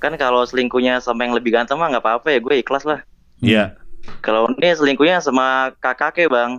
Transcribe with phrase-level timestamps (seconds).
[0.00, 3.04] kan kalau selingkuhnya sama yang lebih ganteng mah nggak apa-apa ya gue ikhlas lah.
[3.44, 3.76] Iya.
[4.24, 6.50] Kalau ini selingkuhnya sama kakaknya bang,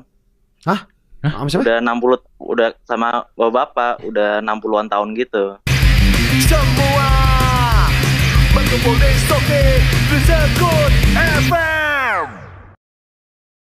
[0.70, 0.86] Hah?
[1.26, 1.66] Sama siapa?
[1.66, 2.22] udah 60
[2.54, 5.58] udah sama bapak udah 60-an tahun gitu.
[6.46, 7.10] Semua
[8.54, 9.10] berkumpul di
[11.42, 12.26] FM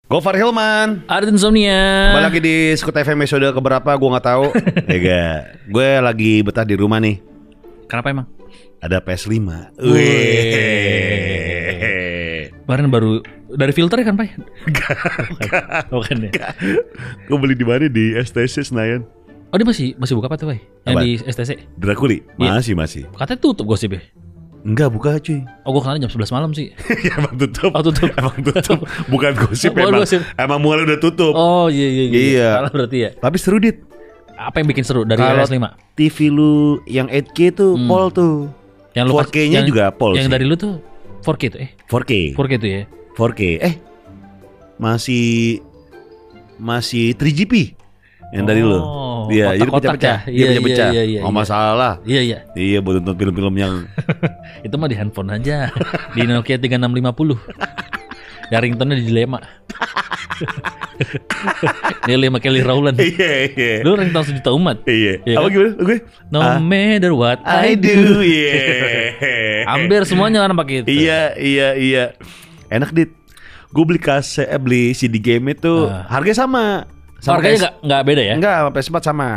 [0.09, 1.05] Gofar Hilman.
[1.07, 2.11] Ada insomnia.
[2.17, 4.45] Kembali lagi di Skut FM episode keberapa gue nggak tahu.
[4.97, 5.55] Ega.
[5.71, 7.21] Gue lagi betah di rumah nih.
[7.87, 8.38] Kenapa emang?
[8.79, 9.35] Ada PS5.
[11.59, 12.55] Wih.
[12.63, 13.13] Kemarin baru
[13.51, 14.29] dari filter kan, Pak?
[15.91, 16.31] Bukan ya.
[17.27, 19.03] Gue beli di mana di STC Senayan.
[19.49, 20.61] Oh, dia masih masih buka apa tuh, Pak?
[20.85, 21.01] Yang Apa?
[21.01, 21.51] di STC.
[21.81, 22.19] Drakuli.
[22.37, 22.51] Iya.
[22.55, 23.03] Masih masih.
[23.17, 24.03] Katanya tutup gosip ya.
[24.61, 25.41] Enggak buka cuy.
[25.65, 26.69] Oh, gua kenalnya jam 11 malam sih.
[27.09, 27.71] ya, emang tutup.
[27.73, 28.13] Oh, tutup.
[28.13, 28.79] Emang tutup.
[29.09, 30.05] Bukan gosip emang.
[30.05, 30.21] gosip.
[30.37, 31.33] Emang mulai udah tutup.
[31.33, 32.19] Oh, iya iya iya.
[32.21, 32.49] Iya.
[32.61, 33.11] Salah berarti ya.
[33.17, 33.81] Tapi seru dit.
[34.39, 35.67] Apa yang bikin seru dari Kalau PS5?
[35.97, 36.55] TV lu
[36.87, 37.89] yang 8K tuh Hmm.
[37.89, 38.35] pol tuh.
[38.99, 40.33] Yang lu pas- 4K-nya yang- juga pol Yang sih.
[40.33, 40.75] dari lu tuh
[41.21, 42.13] 4K tuh eh 4K.
[42.35, 42.83] 4K tuh ya
[43.15, 43.41] 4K.
[43.61, 43.75] Eh.
[44.77, 45.59] Masih
[46.57, 47.75] masih 3GP
[48.31, 48.77] yang dari lu.
[48.77, 50.19] Oh, Iya, jadi kotak-kotak pecah-pecah.
[50.21, 50.27] ya?
[50.27, 50.89] Iya, Iya, pecah-pecah.
[50.89, 51.35] iya, iya, Oh, iya.
[51.35, 51.93] masalah.
[52.03, 53.75] Iya iya Iya, buat nonton film-film yang
[54.67, 55.69] Itu mah di handphone aja
[56.13, 57.37] Di Nokia 3650
[58.49, 59.39] Ya ringtone di dilema
[62.05, 63.73] Dilema Kelly Rowland Iya, iya.
[63.85, 65.21] Lu ringtone sejuta umat Iya.
[65.23, 65.53] Iya Apa kan?
[65.53, 65.71] gimana?
[65.79, 65.97] Gue
[66.29, 68.21] No Ah, matter what I do.
[68.21, 68.65] Iya.
[69.71, 72.05] Hampir semuanya kan pakai itu Iya, iya, iya.
[72.69, 73.11] Enak dit.
[73.69, 76.09] Gue beli kaset, eh, beli CD game itu Ah.
[76.09, 76.89] harganya sama.
[77.21, 79.29] Oh, Harganya nggak nggak beda ya Enggak, sama PS4 sama.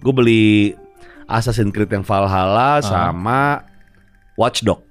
[0.00, 0.44] Gue beli
[1.24, 2.02] Assassin's Creed yang.
[2.02, 3.64] Valhalla sama
[4.34, 4.84] Watch Dog.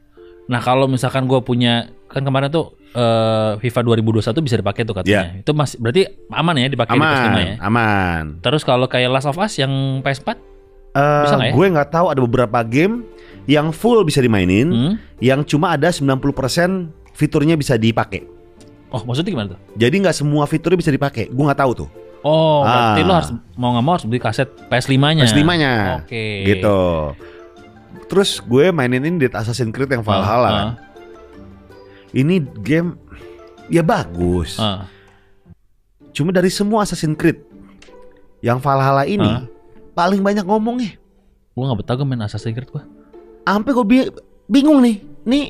[0.48, 5.38] Nah kalau misalkan gue punya Kan kemarin tuh eh, FIFA 2021 bisa dipakai tuh katanya
[5.38, 8.24] Itu masih berarti aman ya dipakai di PS5 ya Aman, aman.
[8.40, 10.30] Terus kalau kayak Last of Us yang PS4
[10.90, 11.54] Eh, Bisa nggak ya?
[11.54, 13.06] Gue nggak tahu ada beberapa game
[13.46, 14.94] yang full bisa dimainin, hmm?
[15.22, 16.18] yang cuma ada 90%
[17.14, 18.26] fiturnya bisa dipakai.
[18.90, 19.60] Oh maksudnya gimana tuh?
[19.78, 21.30] Jadi nggak semua fiturnya bisa dipakai.
[21.30, 21.90] Gue nggak tahu tuh.
[22.26, 23.06] Oh berarti Ah.
[23.06, 25.74] lo harus mau nggak mau harus beli kaset PS5-nya PS5-nya.
[26.02, 26.80] Oke Gitu.
[28.10, 30.50] Terus gue mainin ini di Assassin's Creed yang Valhalla.
[30.50, 30.68] kan.
[32.12, 32.98] Ini game
[33.68, 34.58] ya bagus.
[34.58, 34.90] ah.
[36.10, 37.38] Cuma dari semua Assassin's Creed
[38.40, 39.46] yang Valhalla ini Ah.
[39.94, 40.98] paling banyak ngomongnya.
[41.52, 42.84] Gue gak betah gue main Assassin's Creed gue
[43.42, 44.12] Sampai gue bi-
[44.46, 44.96] bingung nih.
[45.24, 45.44] Nih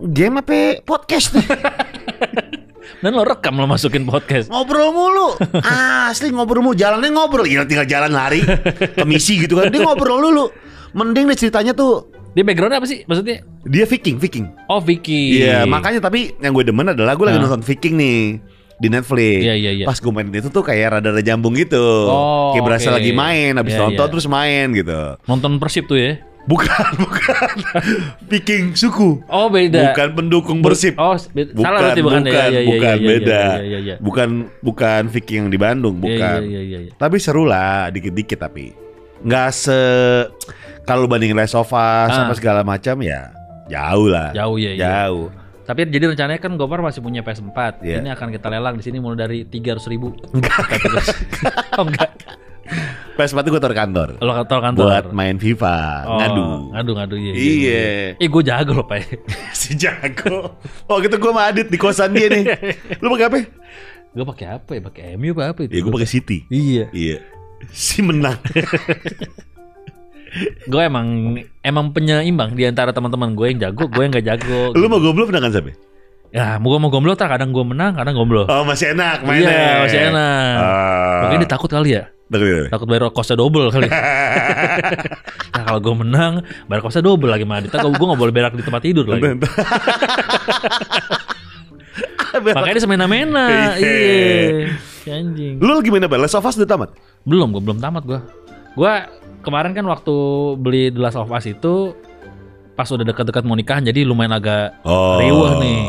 [0.00, 1.46] game apa podcast nih?
[3.00, 5.32] Dan lo rekam lo masukin podcast ngobrol mulu.
[5.62, 6.74] Asli ngobrol mulu.
[6.74, 7.46] Jalannya ngobrol.
[7.46, 8.44] Ya tinggal jalan lari
[8.98, 9.70] ke misi gitu kan.
[9.70, 10.44] Dia ngobrol dulu.
[10.92, 13.42] Mending nih ceritanya tuh Dia backgroundnya apa sih maksudnya?
[13.60, 14.46] dia Viking, Viking.
[14.66, 18.18] Oh Vicky Iya, makanya tapi yang gue demen adalah gue lagi nonton Viking nih
[18.76, 19.44] di Netflix.
[19.44, 19.84] Iya, iya, iya.
[19.84, 21.82] Pas gue main itu tuh kayak rada-rada jambung gitu.
[22.06, 22.96] Oh, kayak berasa oke.
[22.96, 24.12] lagi main, habis Iya, nonton iya.
[24.14, 25.00] terus main gitu.
[25.26, 27.52] Nonton Persib tuh ya Bukan, bukan.
[28.26, 29.20] Viking suku.
[29.28, 30.96] Oh beda Bukan pendukung Persib.
[30.96, 33.42] Oh be- Bukan, salah berarti bukan, bukan, ya, ya, ya, bukan, ya, ya, beda.
[33.44, 33.94] ya, ya, ya.
[34.00, 34.28] Bukan,
[34.60, 36.38] bukan Viking yang di Bandung, Iya, bukan.
[36.40, 36.92] iya, iya, iya.
[36.96, 38.72] Tapi seru lah, dikit-dikit tapi
[39.20, 39.80] nggak se
[40.82, 41.74] kalau bandingin Last of Us
[42.10, 42.24] Ah.
[42.24, 43.30] apa segala macam ya
[43.66, 44.32] jauh lah.
[44.32, 45.06] Jauh ya iya.
[45.06, 45.28] Jauh.
[45.62, 48.02] Tapi jadi rencananya kan Gopar masih punya PS4 Iya.
[48.02, 50.66] Ini akan kita lelang di sini mulai dari 300 ribu Enggak.
[51.78, 52.10] Oh enggak
[53.12, 54.08] PS4 itu gue taruh kantor.
[54.18, 56.42] Lo kantor kantor buat main FIFA Oh, ngadu
[56.72, 57.84] Ngadu ngadu iya Iya.
[58.16, 58.98] Eh gue jago loh Pak
[59.60, 62.44] si jago oh gitu gue sama Adit di kosan dia nih
[63.02, 63.36] lu pakai apa
[64.10, 64.80] Gue pakai apa ya?
[64.82, 65.70] Pakai MU apa apa itu?
[65.70, 66.90] ya gue pakai City Iya.
[66.90, 67.18] iya
[67.68, 68.38] si menang
[70.70, 74.70] Gue emang emang penyeimbang di antara teman-teman gue yang jago, gue yang gak jago.
[74.78, 75.74] lu mau goblok menang kan sampai
[76.30, 78.46] Ya, mau mau gomblo tak kadang gue menang, kadang gomblo.
[78.46, 80.54] oh masih enak mainnya Iya, masih enak.
[80.62, 81.20] Ah.
[81.26, 82.06] Mungkin dia takut kali ya.
[82.30, 82.66] Takut, takut.
[82.70, 83.90] Takut bayar kosnya double kali.
[85.58, 87.82] nah, kalau gue menang, bayar kosnya double lagi sama Adita.
[87.82, 89.42] Gue gak boleh berak di tempat tidur lagi.
[92.30, 93.74] Makanya dia semena-mena.
[93.74, 94.70] Iya.
[95.02, 95.12] Iya.
[95.16, 95.54] Anjing.
[95.56, 96.90] lu lagi main apa Last of Us udah tamat
[97.20, 98.20] Belum, gue belum tamat gue.
[98.72, 98.92] Gue
[99.40, 100.14] kemarin kan waktu
[100.56, 101.92] beli The Last of Us itu
[102.72, 105.80] pas udah dekat-dekat mau nikahan jadi lumayan agak oh riuh nih.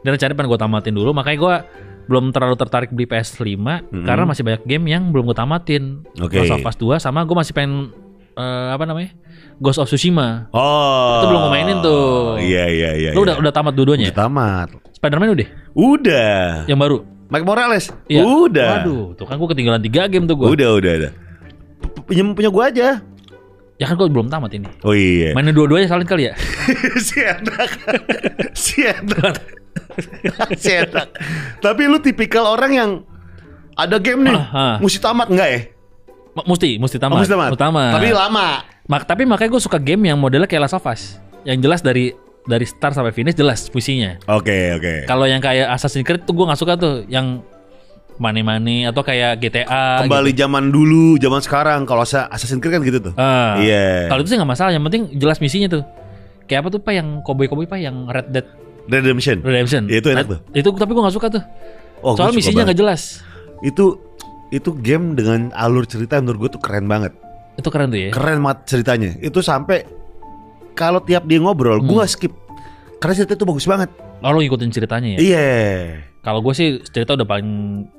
[0.00, 1.54] Dan rencana pengen gue tamatin dulu makanya gue
[2.02, 4.02] belum terlalu tertarik beli PS5 Mm-mm.
[4.02, 5.82] karena masih banyak game yang belum gue tamatin.
[6.16, 6.40] Oke.
[6.40, 7.92] Last of Us 2 sama gue masih pengen
[8.32, 9.12] eh, apa namanya?
[9.58, 10.48] Ghost of Tsushima.
[10.50, 12.40] oh Itu belum gue mainin tuh.
[12.40, 13.26] iya iya iya Lu iya.
[13.28, 14.08] udah udah tamat dua-duanya?
[14.08, 15.48] Udah tamat Spider-Man udah?
[15.74, 16.96] udah Yang baru?
[17.32, 18.22] Mike Morales Iya.
[18.22, 20.46] udah Waduh, tuh kan gue ketinggalan 3 game tuh gue.
[20.50, 21.12] udah udah udah
[22.04, 22.88] punya punya gue aja
[23.74, 24.68] Ya kan gue belum tamat ini.
[24.80, 26.34] oh iya Mainnya dua-duanya sekalian kali ya?
[27.02, 27.70] si enak
[28.54, 29.34] si enak
[30.54, 31.08] si enak
[31.58, 32.90] tapi lu tipikal orang yang
[33.72, 34.76] ada game nih Ah, ah.
[34.78, 35.60] mesti tamat enggak ya
[36.32, 37.16] Ma- Mesti, mesti Oh, tamat.
[37.18, 37.92] mesti tamat Tamat.
[37.92, 38.48] tapi lama
[38.84, 41.16] Mak- tapi makanya gue suka game yang modelnya kayak Last of Us.
[41.42, 44.18] yang jelas dari dari start sampai finish jelas puisinya.
[44.26, 45.06] Oke, oke.
[45.06, 47.42] Kalau yang kayak Assassin's Creed tuh gue nggak suka tuh yang
[48.18, 50.04] money-money atau kayak GTA.
[50.04, 50.46] Kembali gitu.
[50.46, 51.80] zaman dulu, zaman sekarang.
[51.86, 53.14] Kalau saya Assassin's Creed kan gitu tuh.
[53.14, 53.58] Ah.
[53.62, 54.10] Iya.
[54.10, 55.84] Kalau itu sih nggak masalah, yang penting jelas misinya tuh.
[56.50, 58.46] Kayak apa tuh pak yang cowboy-cowboy pak yang Red Dead
[58.90, 59.38] Redemption.
[59.46, 59.82] Redemption.
[59.86, 60.38] Ya, itu enak Nah, tuh.
[60.58, 61.42] Itu tapi gue nggak suka tuh.
[62.02, 63.22] Oh, suka misinya nggak jelas.
[63.62, 64.02] Itu
[64.50, 67.14] itu game dengan alur cerita menurut gue tuh keren banget.
[67.54, 68.10] Itu keren tuh ya.
[68.10, 69.10] Keren banget ceritanya.
[69.22, 69.86] Itu sampai
[70.72, 71.88] kalau tiap dia ngobrol, Hmm.
[71.88, 72.32] gua skip.
[72.96, 73.90] Karena cerita itu bagus banget.
[74.22, 75.18] Oh, lo ngikutin ceritanya ya.
[75.18, 75.50] Iya.
[76.22, 77.50] Kalau gue sih cerita udah paling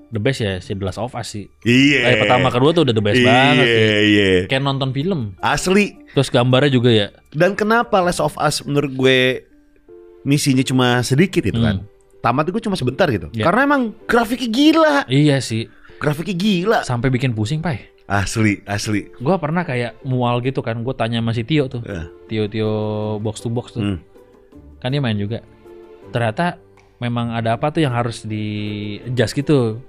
[0.08, 1.52] the best ya si The Last of Us sih.
[1.62, 2.08] Iya.
[2.08, 3.84] Kayak pertama kedua tuh udah the best Iya, banget sih.
[4.08, 4.32] iya.
[4.48, 5.36] Kayak nonton film.
[5.38, 6.00] Asli.
[6.10, 7.08] Terus gambarnya juga ya.
[7.30, 9.44] Dan kenapa Last of Us menurut gue
[10.24, 11.84] misinya cuma sedikit itu kan?
[11.84, 11.88] Hmm.
[12.24, 13.28] Tamat gue cuma sebentar gitu.
[13.36, 13.44] Ya.
[13.44, 14.96] Karena emang grafiknya gila.
[15.06, 15.68] Iya sih.
[16.00, 16.80] Grafiknya gila.
[16.88, 17.92] Sampai bikin pusing, Pai.
[18.14, 19.10] Asli, asli.
[19.18, 20.78] Gue pernah kayak mual gitu kan.
[20.86, 21.82] Gue tanya sama si Tio tuh.
[21.82, 22.06] Ya.
[22.30, 22.72] Tio Tio
[23.18, 23.82] box to box tuh.
[23.82, 23.98] Hmm.
[24.78, 25.42] Kan dia main juga.
[26.14, 26.62] Ternyata
[27.02, 28.46] memang ada apa tuh yang harus di
[29.02, 29.82] adjust gitu.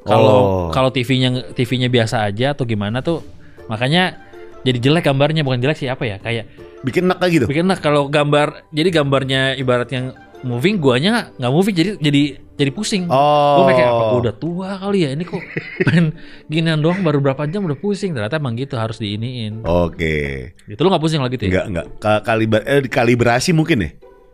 [0.00, 0.68] Kalau Oh.
[0.72, 3.20] kalau TV-nya TV-nya biasa aja atau gimana tuh
[3.68, 4.16] makanya
[4.60, 6.48] jadi jelek gambarnya bukan jelek sih apa ya kayak
[6.80, 7.44] Bikin enak gitu.
[7.44, 12.22] bikin enak kalau gambar jadi gambarnya ibarat yang moving guanya nggak nggak moving jadi jadi
[12.54, 13.08] jadi pusing.
[13.08, 13.64] Oh.
[13.64, 15.40] Gue kayak apa gua udah tua kali ya ini kok
[15.88, 16.12] main
[16.46, 19.64] ginian doang baru berapa jam udah pusing ternyata emang gitu harus diiniin.
[19.64, 20.52] Oke.
[20.64, 21.64] Gitu lu nggak pusing lagi tuh ya?
[21.64, 21.86] Enggak.
[21.96, 23.90] Ka- Kaliber eh kalibrasi mungkin ya?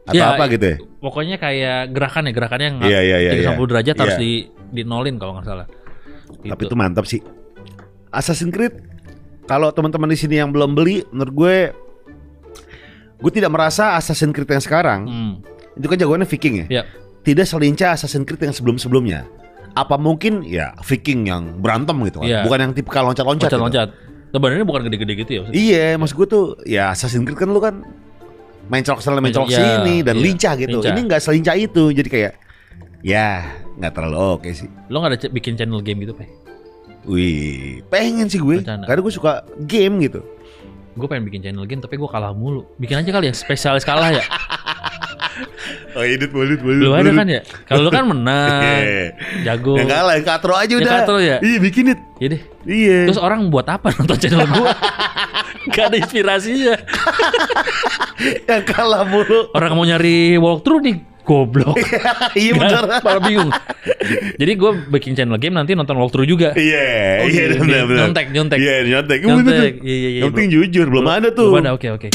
[0.07, 0.77] Atau Ya, apa gitu ya?
[0.99, 3.67] Pokoknya kayak gerakan ya gerakannya yang Iya, iya, iya, 360 iya.
[3.67, 4.23] derajat harus Iya.
[4.23, 4.33] di
[4.69, 5.67] di nolin kalau nggak salah.
[6.47, 6.67] Tapi Gitu.
[6.67, 7.21] itu mantap sih.
[8.09, 8.75] Assassin's Creed
[9.45, 11.57] kalau teman-teman di sini yang belum beli, menurut gue
[13.17, 15.35] gue tidak merasa Assassin's Creed yang sekarang Hmm.
[15.77, 16.67] Itu kan jagoannya Viking ya.
[16.71, 16.83] Ya.
[17.21, 19.27] Tidak selincah Assassin's Creed yang sebelum-sebelumnya.
[19.73, 22.41] Apa mungkin ya Viking yang berantem gitu kan, Iya.
[22.43, 23.51] bukan yang tipikal loncat-loncat.
[23.51, 23.61] gitu.
[23.61, 23.89] Loncat-loncat.
[24.33, 25.41] Sebenarnya bukan gede-gede gitu ya.
[25.43, 25.57] maksudnya.
[25.61, 27.85] Iya, maksud gue tuh ya Assassin's Creed kan lu kan
[28.67, 30.79] main colok sana main colok Iya, sini dan iya, lincah gitu.
[30.81, 30.91] lincah.
[30.91, 32.33] Ini nggak selincah itu, jadi kayak
[33.01, 33.29] ya
[33.77, 34.69] nggak terlalu oke sih.
[34.89, 36.27] Lo nggak ada bikin channel game gitu, Pak?
[37.07, 38.59] Wih, pengen sih gue.
[38.59, 38.83] Bercanda.
[38.83, 39.33] Karena gue suka
[39.63, 40.21] game gitu.
[40.97, 42.67] Gue pengen bikin channel game tapi gue kalah mulu.
[42.77, 44.25] Bikin aja kali ya spesialis kalah ya.
[45.97, 46.77] Oh, edit boleh, boleh.
[46.77, 47.41] Belum ada kan ya?
[47.65, 48.61] Kalau lu kan menang,
[49.49, 49.81] jago.
[49.81, 50.93] Yang kalah, katro aja udah.
[50.93, 51.41] katro ya?
[51.41, 52.01] Iya, bikin it.
[52.21, 52.43] Ya deh.
[52.69, 53.09] Iya.
[53.09, 54.69] Terus orang buat apa nonton channel gue?
[55.73, 56.77] Gak ada inspirasinya.
[58.53, 59.49] yang kalah mulu.
[59.51, 61.81] Orang mau nyari walkthrough nih, goblok.
[62.37, 62.85] iya Nggak, bener.
[63.01, 63.51] Malah bingung.
[64.37, 66.53] Jadi gue bikin channel game nanti nonton walkthrough juga.
[66.53, 68.01] Iya, Oh, iya benar benar.
[68.05, 68.59] Nyontek, nyontek.
[68.61, 69.19] Iya, nyontek.
[69.25, 69.73] Nyontek.
[69.81, 71.49] Iya, iya, iya, Yang penting jujur, belum ada tuh.
[71.49, 72.09] Belum ada, oke oke.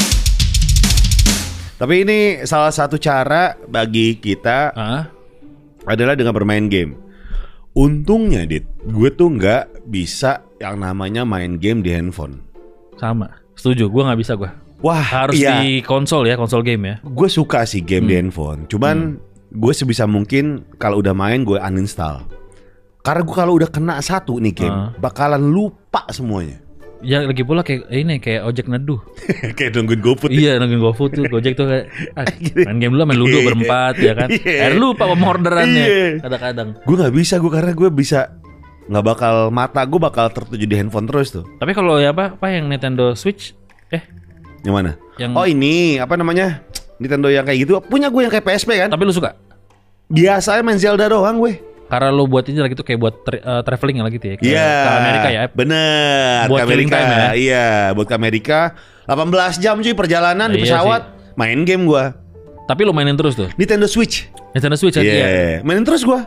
[1.82, 5.10] Tapi ini salah satu cara bagi kita Ah,
[5.84, 6.94] adalah dengan bermain game.
[7.74, 12.46] Untungnya, Dit, gue tuh nggak bisa yang namanya main game di handphone.
[12.94, 13.34] sama.
[13.58, 14.46] Setuju, gue nggak bisa gue.
[14.82, 15.58] Wah, Harus iya.
[15.58, 16.96] di konsol ya, konsol game ya.
[17.02, 18.30] Gue suka sih game di Hmm.
[18.30, 18.60] handphone.
[18.70, 19.18] Cuman
[19.50, 22.30] gue sebisa mungkin kalau udah main gue uninstall.
[23.02, 24.94] Karena gue kalau udah kena satu nih game, Ah.
[25.02, 26.61] bakalan lupa semuanya.
[27.02, 29.02] Ya lagi pula kayak ini kayak ojek neduh.
[29.58, 30.30] Kayak nungguin GoFood.
[30.30, 32.26] iya nungguin GoFood tuh, Gojek tuh kayak ah,
[32.62, 33.46] main game dulu main ludo Iya.
[33.50, 34.30] berempat ya kan.
[34.30, 34.60] Iya.
[34.62, 35.82] Akhirnya lupa sama orderannya.
[35.84, 36.06] Iya.
[36.22, 36.68] Kadang-kadang.
[36.86, 38.20] Gue nggak bisa gue karena gue bisa
[38.86, 41.42] nggak bakal mata gue bakal tertuju di handphone terus tuh.
[41.58, 43.58] Tapi kalau ya apa apa yang Nintendo Switch
[43.90, 44.06] eh
[44.62, 44.92] Yang mana?
[45.18, 46.62] yang Oh ini apa namanya?
[47.02, 48.94] Nintendo yang kayak gitu punya gue yang kayak PSP kan?
[48.94, 49.34] tapi lu suka?
[50.06, 51.58] Biasanya main Zelda doang gue.
[51.92, 54.36] Karena lu buat ini lagi tuh kayak buat tra- eh, traveling lagi tuh ya.
[54.40, 54.72] Ke, Iya.
[54.72, 55.42] ke Amerika ya.
[55.52, 56.42] Bener.
[56.48, 56.96] Buat ke Amerika.
[56.96, 57.30] time ya?
[57.36, 58.60] Iya, buat ke Amerika.
[59.04, 61.02] 18 jam cuy perjalanan di Iya pesawat.
[61.36, 62.16] Main game gua.
[62.64, 63.52] Tapi lu mainin terus tuh.
[63.60, 64.32] Nintendo Switch.
[64.56, 65.04] Nintendo Switch Iya.
[65.04, 65.12] aja.
[65.12, 65.58] ya.
[65.62, 66.24] Mainin terus gua.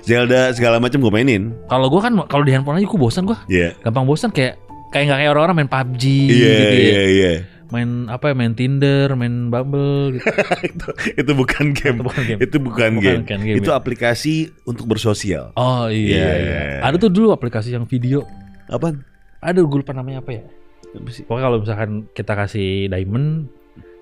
[0.00, 1.52] Zelda segala macam gua mainin.
[1.68, 3.38] Kalau gua kan kalau di handphone aja gua bosan gua.
[3.46, 3.76] Iya.
[3.84, 4.58] Gampang bosan kayak
[4.92, 6.84] kayak nggak kayak orang-orang main PUBG Iya, gitu ya.
[6.84, 7.32] iya, iya.
[7.68, 8.34] Main apa ya?
[8.36, 10.28] Main Tinder, main Bumble gitu.
[10.68, 11.96] itu, itu bukan game.
[11.96, 12.38] Itu bukan game.
[12.38, 13.40] Itu bukan, Bukan game.
[13.48, 13.80] game, Itu ya.
[13.80, 15.56] aplikasi untuk bersosial.
[15.56, 16.60] Oh iya, Iya, iya.
[16.68, 16.80] iya.
[16.84, 18.28] Ada tuh dulu aplikasi yang video.
[18.68, 19.00] Apaan?
[19.40, 20.44] Ada gue lupa namanya apa ya.
[20.92, 21.08] Apa?
[21.24, 23.48] Pokoknya kalau misalkan kita kasih diamond,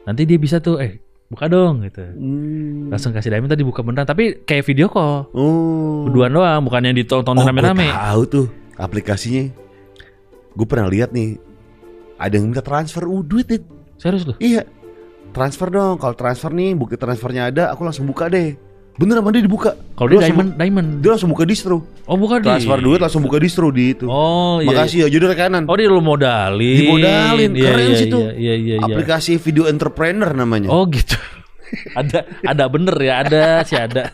[0.02, 2.02] nanti dia bisa tuh eh buka dong gitu.
[2.02, 2.90] Hmm.
[2.90, 4.02] Langsung kasih diamond tadi buka beneran.
[4.02, 5.30] Tapi kayak video call.
[5.30, 6.10] Oh.
[6.10, 7.86] Berduaan doang, bukan yang ditonton Oh, rame-rame.
[7.86, 9.46] tahu tuh aplikasinya.
[10.54, 11.38] Gue pernah lihat nih.
[12.20, 13.64] Ada yang minta transfer uh, duit Dit.
[13.96, 14.34] Serius lu?
[14.40, 14.66] Iya.
[15.30, 15.96] Transfer dong.
[15.96, 18.58] Kalau transfer nih bukti transfernya ada, aku langsung buka deh.
[19.00, 19.72] Bener sama dia dibuka.
[19.96, 20.88] Kalau dia langsung diamond, diamond.
[21.00, 21.88] Dia langsung buka distro.
[22.04, 22.84] Oh Transfer di.
[22.84, 24.04] duit langsung buka distro di itu.
[24.10, 24.68] Oh iya.
[24.68, 25.64] Makasih ya, jadi rekanan.
[25.70, 26.76] Oh dia lu modalin.
[26.76, 27.50] Dimodalin.
[27.56, 28.22] Iya, Keren iya, sih tuh.
[28.28, 28.76] Iya iya iya.
[28.76, 28.84] iya.
[28.84, 30.68] Aplikasi video entrepreneur namanya.
[30.68, 31.16] Oh gitu.
[31.94, 34.10] Ada ada bener ya, ada sih ada.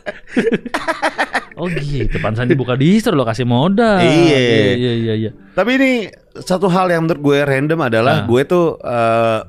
[1.57, 4.01] oh gitu, pansan dibuka distro lo kasih modal.
[4.01, 4.39] Iya.
[4.77, 5.31] iya iya iya.
[5.53, 5.91] Tapi ini
[6.37, 8.25] satu hal yang menurut gue random adalah Ah.
[8.25, 9.41] gue tuh eh,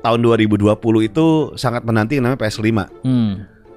[0.00, 0.68] tahun 2020
[1.02, 2.68] itu sangat menanti yang namanya PS5.
[3.06, 3.32] Hmm,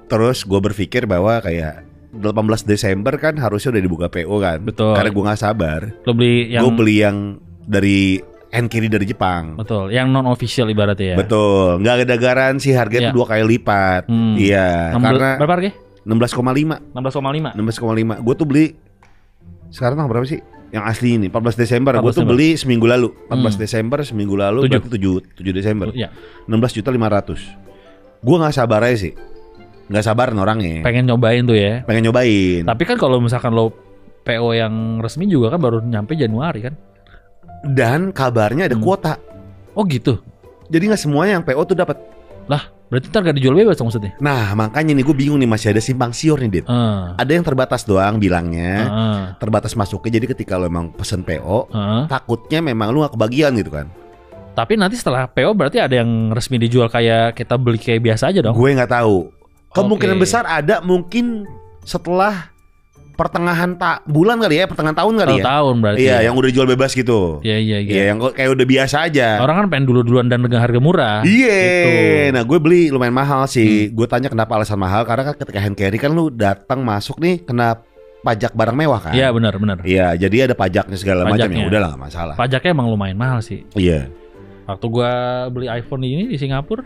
[0.06, 1.82] Terus gue berpikir bahwa kayak
[2.12, 2.22] 18
[2.62, 4.58] Desember kan harusnya udah dibuka PO kan.
[4.62, 4.94] Betul.
[4.94, 5.80] Karena gue nggak sabar.
[6.04, 7.16] lo beli yang Gue beli yang
[7.62, 9.54] dari Enkiri dari Jepang.
[9.54, 11.16] betul, yang non official ibaratnya ya.
[11.18, 13.10] Betul, nggak ada garansi harganya Iya.
[13.10, 14.02] tuh dua kali lipat.
[14.06, 14.34] Hmm.
[14.34, 15.70] Iya, 16 karena berapa harga?
[16.06, 17.50] 16,5, 16,5.
[17.52, 18.14] 16,5.
[18.22, 18.66] Gue tuh beli
[19.68, 20.38] sekarang tanggal berapa sih?
[20.66, 21.92] Yang asli ini 14 Desember.
[21.96, 23.08] Gue 14 tuh beli seminggu lalu.
[23.26, 23.60] 14 Hmm.
[23.60, 24.78] Desember seminggu lalu Tujuh.
[24.78, 25.86] berarti 7 7 Desember.
[25.92, 26.08] Ya,
[26.46, 27.38] 16 juta 500.
[28.20, 29.12] Gue nggak sabar aja sih.
[29.86, 30.82] Nggak sabar orangnya.
[30.82, 31.82] pengen nyobain tuh ya.
[31.82, 32.62] Pengen nyobain.
[32.62, 33.70] Tapi kan kalau misalkan lo
[34.22, 36.74] PO yang resmi juga kan baru nyampe Januari kan.
[37.66, 38.84] Dan kabarnya ada Hmm.
[38.84, 39.18] kuota.
[39.74, 40.22] Oh gitu.
[40.66, 41.98] Jadi nggak semuanya yang PO tuh dapat.
[42.86, 44.14] Berarti ntar gak dijual bebas dong maksudnya?
[44.22, 46.66] Nah, makanya nih gue bingung nih masih ada simpang siur nih, Dit.
[46.70, 47.18] Heeh.
[47.18, 48.86] Ada yang terbatas doang bilangnya.
[48.86, 49.22] Heeh.
[49.42, 52.02] terbatas masuknya jadi ketika lo emang pesen PO Heeh.
[52.06, 53.90] takutnya memang lu gak kebagian gitu kan
[54.54, 58.38] Tapi nanti setelah PO berarti ada yang resmi dijual kayak kita beli kayak biasa aja
[58.40, 58.54] dong.
[58.54, 59.34] gue nggak tahu
[59.74, 60.22] kemungkinan Oke.
[60.22, 61.42] besar ada mungkin
[61.82, 62.54] setelah
[63.16, 65.98] pertengahan tak bulan kali ya pertengahan tahun kali Kalau ya tahun berarti.
[65.98, 66.18] iya ya.
[66.28, 67.90] yang udah jual bebas gitu Iya iya iya.
[67.90, 71.18] iya yang kayak udah biasa aja Orang kan pengen dulu-duluan dan dengan harga murah.
[71.22, 71.90] Iya, Gitu.
[72.30, 73.50] nah gue beli lumayan mahal Hmm.
[73.50, 73.88] sih.
[73.88, 77.40] Gue tanya kenapa alasan mahal karena kan ketika hand carry kan lu datang masuk nih
[77.40, 77.80] kena
[78.18, 79.12] pajak barang mewah kan.
[79.12, 79.76] Iya benar benar.
[79.80, 81.62] Iya, jadi ada pajaknya segala macam ya.
[81.64, 82.34] Udah lah, gak masalah.
[82.34, 83.62] Pajaknya emang lumayan mahal sih.
[83.72, 84.10] Iya.
[84.66, 85.10] Waktu gua
[85.46, 86.82] beli iPhone ini di Singapura,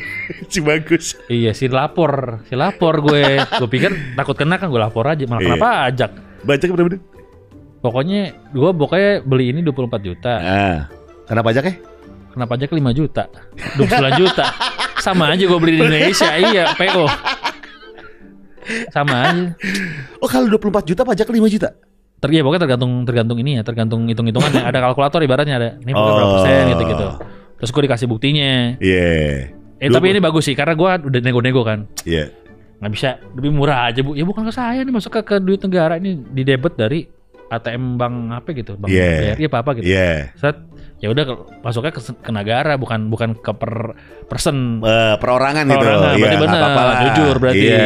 [0.52, 1.16] Si bagus.
[1.26, 3.40] iya si lapor, si lapor gue.
[3.40, 5.48] gue pikir takut kena kan gue lapor aja, malah Iya.
[5.50, 6.10] kenapa pajak.
[6.42, 7.02] Baca berapa nih?
[7.80, 10.78] Pokoknya gue pokoknya beli ini 24 juta, Nah,
[11.24, 11.74] kena pajaknya?
[12.30, 13.24] kena pajak 5 juta,
[13.76, 14.44] 29 juta.
[14.98, 17.04] Sama aja gue beli di Indonesia, iya PO.
[18.88, 19.42] Sama aja.
[20.16, 21.74] Oh, kalau 24 juta pajak 5 juta.
[22.22, 24.62] Ter ya, pokoknya tergantung tergantung ini ya, tergantung hitung-hitungannya.
[24.62, 25.68] ada kalkulator ibaratnya ada.
[25.76, 26.34] Ini pokoknya berapa Oh.
[26.38, 27.06] persen gitu-gitu.
[27.58, 28.52] Terus gue dikasih buktinya.
[28.78, 29.10] Iya.
[29.76, 31.90] Eh tapi ini bagus sih karena gue udah nego-nego kan.
[32.06, 32.30] Iya.
[32.78, 35.62] nggak bisa lebih murah aja bu ya bukan ke saya nih masuk ke, ke duit
[35.62, 37.06] negara ini di debit dari
[37.46, 39.38] ATM bank apa gitu bank Iya.
[39.38, 40.34] BRI apa apa gitu Iya.
[40.34, 40.58] set
[41.02, 41.24] ya udah
[41.60, 45.82] masuknya ke, ke negara bukan bukan ke per person Eh, perorangan gitu.
[45.82, 46.60] Perorangan, berarti Iya, nggak benar.
[46.62, 46.96] apa-apa lah.
[47.02, 47.82] Jujur berarti, Iya.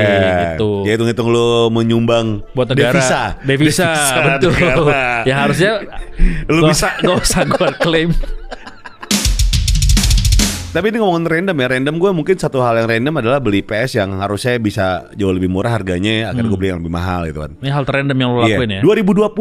[0.52, 0.70] gitu.
[0.84, 3.22] Ya hitung-hitung lu menyumbang buat negara devisa.
[3.40, 3.88] devisa,
[4.28, 5.24] betul negara.
[5.24, 5.70] ya harusnya
[6.52, 8.10] Lu gak bisa gak usah gue klaim
[10.68, 13.96] Tapi ini ngomongin random ya Random gue mungkin satu hal yang random adalah beli PS
[13.96, 17.56] yang harusnya bisa jauh lebih murah harganya Akhirnya gue beli yang lebih mahal gitu kan
[17.56, 19.32] ini hal terrandom yang lo lakuin ya 2020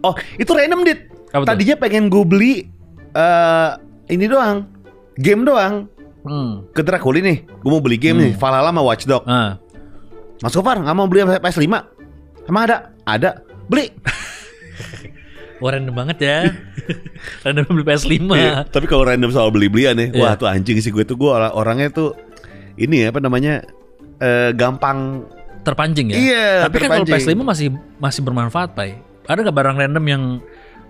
[0.00, 1.48] Oh itu random dit Apa tuh?
[1.48, 2.52] Tadinya pengen gue beli
[3.10, 3.70] eh
[4.08, 4.64] Ini doang
[5.14, 5.84] Game doang
[6.22, 6.72] hmm.
[6.72, 9.60] Ke Drakuli nih Gue mau beli game nih Valhalla sama Watch Dogs ah
[10.38, 11.66] Mas Gofar nggak mau beli PS5
[12.46, 12.76] Emang ada?
[13.02, 13.30] Ada
[13.66, 13.90] Beli
[15.60, 16.36] Wah random banget ya
[17.44, 20.38] Random beli PS5 Iya, Tapi kalau random soal beli-belian nih Wah Iya.
[20.38, 22.14] tuh anjing sih gue tuh Gue orang- orangnya tuh
[22.78, 23.66] Ini ya apa namanya
[24.16, 25.26] eh Gampang
[25.60, 27.34] Terpancing ya Iya Tapi kan kalau terpancing.
[27.34, 27.68] PS5 masih
[27.98, 29.02] masih bermanfaat, Pai.
[29.26, 30.22] Ada nggak barang random yang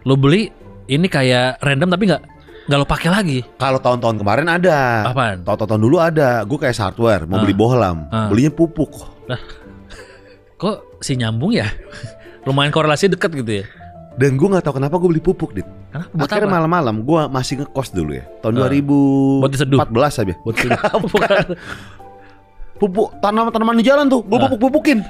[0.08, 0.48] lo beli
[0.88, 2.22] ini kayak random tapi nggak
[2.64, 3.38] nggak lo pakai lagi?
[3.56, 5.40] Kalau tahun-tahun kemarin ada Apaan?
[5.40, 7.42] Tahun-tahun dulu ada Gue kayak hardware Mau Ah.
[7.42, 8.28] beli bohlam Ah.
[8.28, 8.92] Belinya pupuk
[10.60, 11.68] Kok si nyambung ya?
[12.44, 13.64] Lumayan korelasi deket gitu ya.
[14.16, 16.12] Dan gue gak tahu kenapa gue beli pupuk dit Kenapa?
[16.12, 18.68] Buat Akhirnya malam-malam gue masih ngekos dulu ya Tahun Ah.
[18.68, 19.78] 2014 Buat diseduh.
[19.80, 20.56] aja Buat
[21.08, 21.46] bukan.
[22.76, 24.44] Pupuk tanaman-tanaman di jalan tuh Gue Ah.
[24.44, 25.04] pupuk-pupukin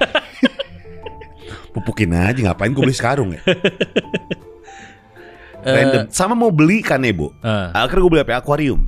[1.68, 3.42] Pupukin aja ngapain gue beli sekarung ya
[5.60, 7.70] Random Sama mau beli kanebo Ah.
[7.74, 8.32] Akhirnya gue beli apa?
[8.36, 8.80] Akuarium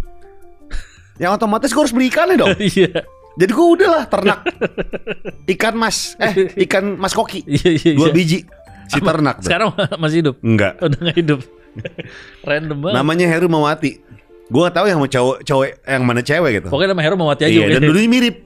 [1.17, 3.05] Yang otomatis gue harus beli ikannya dong Iya.
[3.37, 4.41] Jadi gue udahlah ternak
[5.47, 7.93] Ikan mas Eh ikan mas koki Iya iya.
[7.95, 8.15] Dua iya.
[8.15, 8.39] biji
[8.91, 9.39] Si ternak.
[9.39, 10.35] Sekarang masih hidup.
[10.43, 11.41] Enggak Udah nggak hidup.
[12.49, 12.95] random banget.
[12.99, 14.03] Namanya Heru Mawati
[14.51, 17.47] Gue gak tahu yang mau cowok cowok yang mana cewek gitu Pokoknya nama Hero mati
[17.47, 17.55] aja.
[17.55, 17.87] Iya dan udah.
[17.87, 18.37] dulunya mirip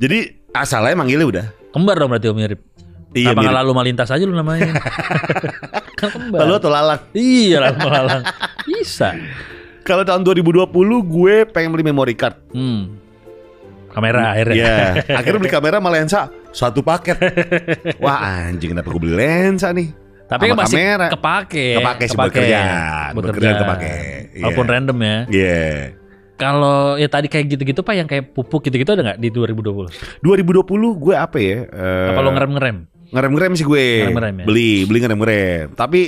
[0.00, 0.18] Jadi
[0.50, 2.64] asalnya manggilnya udah Kembar dong berarti om mirip.
[3.14, 4.74] Iya mirip lalu malintas aja lu namanya?
[5.98, 6.38] kan kembar.
[6.42, 8.22] Lalu atau lalang Iya lalu lalang.
[8.64, 9.14] Bisa.
[9.80, 10.66] Kalau tahun 2020
[11.04, 12.98] gue pengen beli memory card Hmm.
[13.88, 14.54] Kamera akhirnya.
[14.56, 14.76] Iya
[15.14, 17.14] Akhirnya beli kamera sama lensa Satu paket
[17.96, 19.94] Wah anjing kenapa gue beli lensa nih
[20.24, 21.06] Tapi kan Sama masih kamera.
[21.12, 21.66] kepake.
[21.78, 22.16] Kepake sih.
[22.16, 22.32] Buat
[23.30, 23.92] kerjaan kepake.
[24.34, 24.42] Iya.
[24.42, 25.16] Walaupun random ya.
[25.28, 25.62] Iya
[26.34, 29.94] Kalau ya tadi kayak gitu-gitu pak yang kayak pupuk gitu-gitu ada nggak di 2020?
[30.18, 30.66] 2020
[30.98, 32.76] gue apa ya eh, Apa lo ngerem-ngerem?
[33.14, 34.44] Ngerem-ngerem sih gue Ngerem-ngerem ya?
[34.44, 36.00] Beli Beli ngerem-ngerem Tapi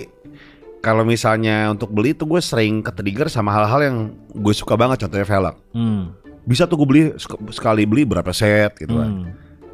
[0.87, 3.97] kalau misalnya untuk beli tuh gue sering ke-trigger sama hal-hal yang
[4.31, 5.59] gue suka banget contohnya velg.
[5.75, 6.15] Hmm.
[6.47, 9.11] Bisa tuh gue beli sek- sekali beli berapa set gitu kan.
[9.11, 9.25] Hmm.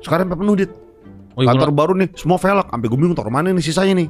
[0.01, 0.73] Sekarang sampai penuh dit.
[1.37, 2.65] Oh, iya, Kantor baru nih semua velg.
[2.65, 4.09] Sampai gue bingung taruh mana nih sisanya nih.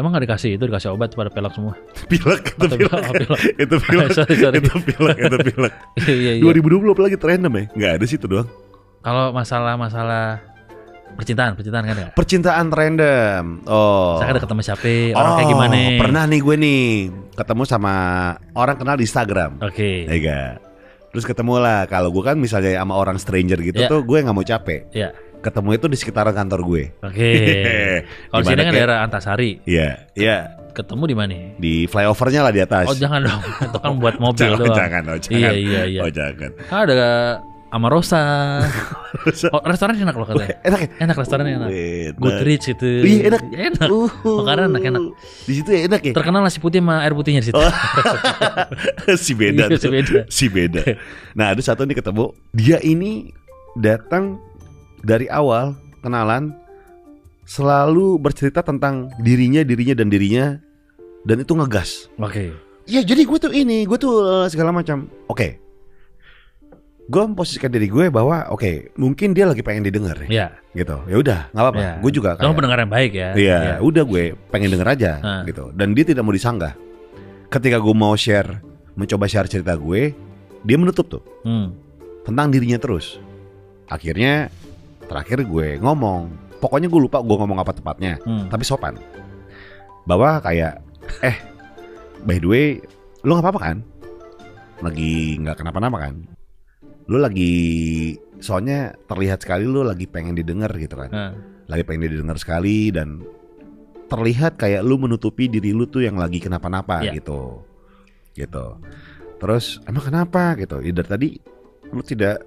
[0.00, 1.76] Emang nggak dikasih itu dikasih obat pada pelak semua.
[2.12, 3.04] Pilek itu pilek.
[3.68, 4.08] itu pilek.
[4.16, 4.56] Sorry, sorry.
[4.64, 5.74] Itu pilek, itu pilek.
[6.00, 6.42] Iya iya.
[6.44, 7.64] 2020 apalagi random ya?
[7.76, 8.48] Nggak ada sih itu doang.
[9.04, 10.40] Kalau masalah-masalah
[11.16, 12.08] percintaan, percintaan kan ya.
[12.12, 13.42] Percintaan random.
[13.64, 14.20] Oh.
[14.20, 15.76] Saya ada ketemu siapa, orang kayak Oh, gimana?
[15.98, 16.82] Pernah nih gue nih
[17.32, 17.94] ketemu sama
[18.52, 19.58] orang kenal di Instagram.
[19.60, 20.04] Oke.
[20.04, 20.52] Ya gak?
[21.10, 21.80] Terus ketemu lah.
[21.86, 23.88] Kalau gue kan misalnya sama orang stranger gitu Ya.
[23.88, 24.92] tuh gue nggak mau capek.
[24.92, 25.10] Ya.
[25.36, 26.82] Ketemu itu di sekitaran kantor gue.
[27.00, 27.30] Oke.
[28.30, 29.50] Kalau Gimana sini kan kayak- daerah Antasari.
[29.64, 30.36] Iya, iya.
[30.70, 31.34] Ketemu di mana?
[31.56, 32.84] Di flyovernya lah di atas.
[32.84, 34.76] Oh jangan dong, itu kan buat mobil jangan, doang.
[34.76, 35.40] jangan, oh, jangan.
[35.40, 36.00] Iya iya iya.
[36.04, 36.50] Oh jangan.
[36.68, 36.94] Ah, ada
[37.76, 38.20] Amarosa.
[39.52, 40.56] oh, restoran enak loh katanya.
[40.64, 40.88] Enak ya?
[41.04, 41.68] Enak restorannya enak.
[41.68, 42.14] Enak.
[42.16, 42.88] Goodrich itu.
[43.04, 43.42] Iya, enak.
[43.52, 43.88] Enak.
[43.92, 45.02] Uh, Makanan enak-enak.
[45.44, 46.12] Di situ ya enak ya?
[46.16, 47.60] Terkenal nasi putih sama air putihnya di situ.
[47.60, 47.72] Oh.
[49.24, 50.20] si beda Iya, si beda.
[50.32, 50.82] Si beda.
[51.36, 52.32] Nah, ada satu nih ketemu.
[52.56, 53.28] Dia ini
[53.76, 54.40] datang
[55.04, 56.56] dari awal kenalan
[57.44, 60.56] selalu bercerita tentang dirinya, dirinya dan dirinya
[61.28, 62.08] dan itu ngegas.
[62.16, 62.56] Oke.
[62.88, 65.10] Ya jadi gue tuh ini, gue tuh eh, segala macam.
[65.28, 65.65] Oke.
[67.06, 70.98] Gue memposisikan diri gue bahwa oke, mungkin dia lagi pengen didengar ya, gitu.
[71.06, 71.78] Ya udah, nggak apa-apa.
[71.78, 71.92] ya.
[72.02, 73.28] Gue juga Kamu kayak pendengar yang baik ya.
[73.32, 73.74] Iya, Ya.
[73.78, 75.12] udah gue pengen denger aja
[75.46, 75.70] gitu.
[75.70, 76.74] Dan dia tidak mau disanggah.
[77.46, 78.58] Ketika gue mau share,
[78.98, 80.10] mencoba share cerita gue,
[80.60, 81.78] dia menutup tuh Hmm.
[82.26, 83.22] tentang dirinya terus.
[83.86, 84.50] Akhirnya
[85.06, 86.26] terakhir gue ngomong,
[86.58, 88.50] pokoknya gue lupa gue ngomong apa tepatnya, Hmm.
[88.50, 88.98] tapi sopan.
[90.02, 90.82] Bahwa kayak,
[91.22, 91.38] eh,
[92.26, 92.66] by the way,
[93.22, 93.76] lu nggak apa-apa kan?
[94.82, 96.14] Lagi nggak kenapa-napa kan?
[97.06, 97.54] Lu lagi,
[98.38, 101.10] soalnya terlihat sekali lu lagi pengen didengar gitu kan?
[101.10, 101.32] Nah,
[101.66, 103.22] lagi pengen didengar sekali dan
[104.06, 107.18] terlihat kayak lu menutupi diri lu tuh yang lagi kenapa-napa Iya.
[107.18, 107.58] gitu
[108.38, 108.78] gitu
[109.36, 111.28] terus emang kenapa gitu ya dari tadi
[111.90, 112.38] lu tidak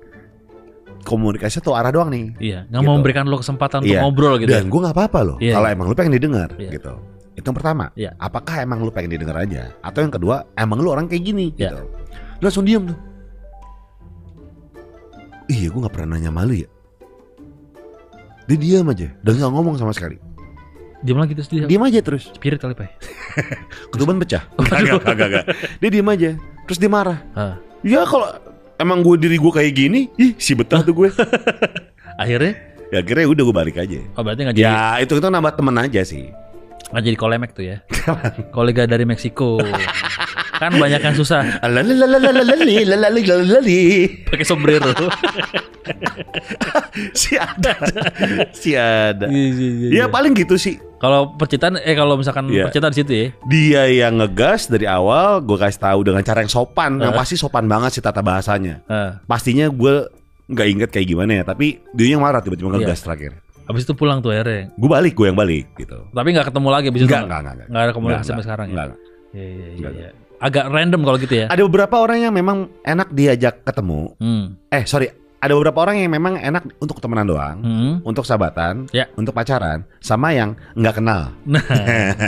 [1.03, 2.59] komunikasi tuh arah doang nih iya.
[2.67, 2.87] Nggak Gitu.
[2.87, 4.01] mau memberikan lo kesempatan untuk Iya.
[4.03, 4.49] ngobrol gitu.
[4.49, 6.71] dan gue nggak apa-apa loh Iya, kalau emang lu pengen didengar Iya.
[6.71, 6.93] gitu
[7.35, 8.11] itu yang pertama Iya.
[8.15, 11.71] apakah emang lu pengen didengar aja atau yang kedua emang lu orang kayak gini Iya.
[11.71, 11.79] gitu
[12.39, 12.97] lu langsung diem tuh
[15.49, 16.69] iya gue nggak pernah nanya malu ya
[18.45, 20.17] dia diam aja dan nggak ngomong sama sekali
[20.99, 21.63] Diam lagi terus dia.
[21.63, 22.27] Diam aja terus.
[22.35, 22.91] Spirit kali pak.
[23.95, 24.43] Ketuban pecah.
[24.59, 25.45] Kagak, kagak, kagak.
[25.79, 26.35] Dia diam aja.
[26.67, 27.23] Terus dia marah.
[27.31, 27.55] Ah.
[27.87, 28.27] Ya kalau
[28.75, 31.07] emang gue diri gue kayak gini, ih si betah tuh gue.
[32.19, 32.51] Akhirnya,
[32.91, 34.03] ya akhirnya udah gue balik aja.
[34.19, 36.27] oh berarti nggak jadi Ya itu itu nambah temen aja sih.
[36.91, 37.77] nggak jadi kolemek tuh ya.
[38.51, 39.63] Kolega dari Meksiko.
[40.59, 41.41] Kan banyak yang susah
[44.27, 44.91] pakai sombrero.
[47.17, 47.73] Si ada,
[48.53, 49.25] si ada.
[49.25, 50.77] Iya, iya, iya, Ya paling gitu sih.
[50.99, 52.67] Kalau percintaan, eh kalau misalkan Iya.
[52.69, 53.27] percintaan di situ ya.
[53.47, 57.17] Dia yang ngegas dari awal, gue kasih tahu dengan cara yang sopan, yang Eh.
[57.17, 58.83] pasti sopan banget sih tata bahasanya.
[58.85, 59.17] Ah.
[59.25, 60.11] Pastinya gue
[60.45, 63.39] nggak inget kayak gimana ya, tapi dia yang marah tiba-tiba ngegas terakhir.
[63.65, 64.69] Habis itu pulang tuh akhirnya.
[64.75, 66.05] Gue balik, gue yang balik gitu.
[66.11, 67.07] Tapi nggak ketemu lagi abis itu.
[67.07, 67.67] Enggak, enggak, enggak.
[67.69, 68.73] Nggak ada komunikasi sampai sekarang ya.
[68.75, 68.87] Enggak.
[69.29, 70.09] Iya, iya, iya.
[70.39, 71.45] Agak random kalau gitu ya.
[71.47, 74.15] Ada beberapa orang yang memang enak diajak ketemu.
[74.17, 74.55] Hmm.
[74.67, 75.11] Eh, sorry.
[75.39, 77.93] Ada beberapa orang yang memang enak untuk temenan doang, Hmm.
[78.03, 79.07] untuk sahabatan, Ya.
[79.15, 81.31] untuk pacaran, sama yang nggak kenal.
[81.47, 81.63] Nah,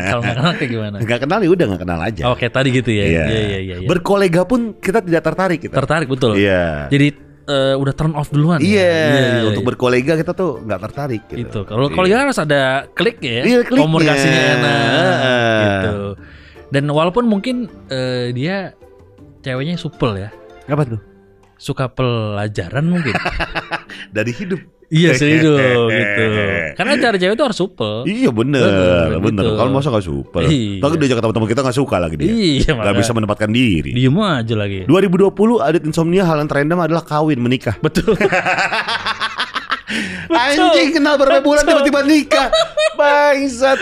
[0.08, 0.96] kalau nggak kenal kayak gimana?
[1.04, 2.24] Nggak kenal ya udah nggak kenal aja.
[2.32, 3.04] Oke, tadi gitu ya.
[3.04, 3.24] Iya.
[3.28, 3.76] Iya, iya, iya.
[3.84, 3.88] iya.
[3.88, 5.76] Berkolega pun kita tidak tertarik kita.
[5.76, 6.40] Tertarik betul.
[6.40, 6.88] Iya.
[6.88, 7.08] Jadi
[7.42, 8.64] eh, udah turn off duluan.
[8.64, 9.44] Iya, ya?
[9.44, 11.42] untuk berkolega kita tuh nggak tertarik gitu.
[11.42, 11.60] itu.
[11.68, 11.96] Kalau Iya.
[12.00, 12.62] kolega harus ada
[12.96, 13.44] klik ya.
[13.44, 13.60] Iya.
[13.68, 15.60] Komunikasinya enak Heeh.
[15.60, 15.96] gitu.
[16.72, 18.72] Dan walaupun mungkin eh, dia
[19.40, 20.30] ceweknya supel ya.
[20.66, 21.02] Apa tuh?
[21.56, 23.14] Suka pelajaran mungkin.
[24.16, 24.60] Dari hidup.
[24.92, 25.56] iya serius
[25.88, 26.26] gitu.
[26.78, 28.04] Karena cari cewek itu harus supel.
[28.04, 29.44] Iya bener, Bener, bener.
[29.48, 29.56] gitu.
[29.56, 30.84] Kalau masa nggak super, Iya.
[30.84, 32.28] tapi diajak ketemu teman kita nggak suka lagi dia.
[32.28, 33.00] Iya, Nggak makanya.
[33.00, 33.92] bisa menempatkan diri.
[33.96, 34.80] Diem aja lagi.
[34.84, 35.32] 2020
[35.64, 37.80] adat insomnia hal yang terendam adalah kawin menikah.
[37.80, 38.20] Betul.
[40.28, 42.48] Anjing kenal berapa bulan tiba-tiba nikah.
[43.00, 43.80] Bangsat.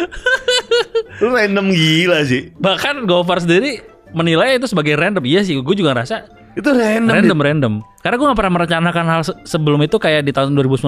[1.17, 2.49] Lu random gila sih.
[2.53, 3.79] Bahkan Gofar sendiri
[4.11, 5.21] menilai itu sebagai random.
[5.21, 7.13] Iya sih, gue juga ngerasa Itu random.
[7.13, 7.73] random random.
[7.99, 10.81] Karena gue gak pernah merencanakan hal se- sebelum itu kayak di tahun 2019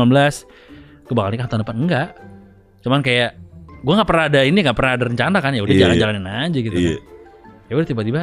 [1.01, 2.07] gue bakal nikah tahun depan enggak.
[2.81, 3.35] Cuman kayak
[3.77, 5.81] gue nggak pernah ada ini nggak pernah ada rencana kan ya udah Iya.
[5.85, 6.73] jalan-jalanin aja gitu.
[6.73, 6.97] Iya.
[7.65, 8.21] Ya udah tiba-tiba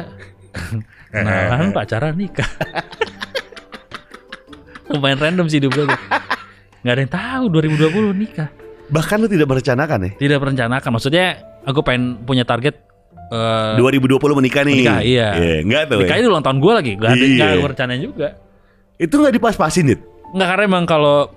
[1.13, 2.49] kenalan pacaran nikah.
[4.89, 5.85] Lumayan random sih hidup gue
[6.79, 6.85] tuh.
[6.85, 8.49] Gak ada yang tahu 2020 nikah.
[8.89, 10.11] Bahkan lu tidak merencanakan ya?
[10.17, 10.89] Tidak merencanakan.
[10.89, 11.25] Maksudnya
[11.61, 12.75] aku pengen punya target
[13.29, 14.73] eh 2020 menikah nih.
[14.81, 15.29] Menikah, iya.
[15.61, 15.99] enggak tuh.
[16.01, 16.31] nikahnya Ya.
[16.31, 16.91] ulang tahun gue lagi.
[16.97, 18.27] Gak ada nggak ada rencanain juga.
[18.97, 20.01] Itu nggak dipas-pasin, Dit?
[20.33, 21.29] Nggak karena emang kalau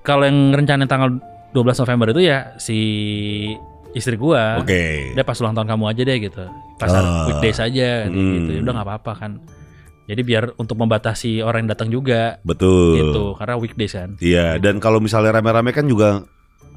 [0.00, 1.10] kalau yang rencanain tanggal
[1.50, 2.78] 12 November itu ya si
[3.90, 4.60] istri gua.
[4.60, 5.16] Oke.
[5.16, 6.44] Dia pas ulang tahun kamu aja deh gitu.
[6.76, 7.26] Pas Ah.
[7.26, 8.32] weekdays aja Hmm.
[8.38, 8.50] gitu.
[8.62, 9.30] Udah nggak apa-apa kan.
[10.06, 12.94] Jadi biar untuk membatasi orang yang datang juga Betul.
[12.94, 13.24] gitu.
[13.34, 14.14] Karena weekdays kan.
[14.22, 16.22] Iya, dan kalau misalnya rame-rame kan juga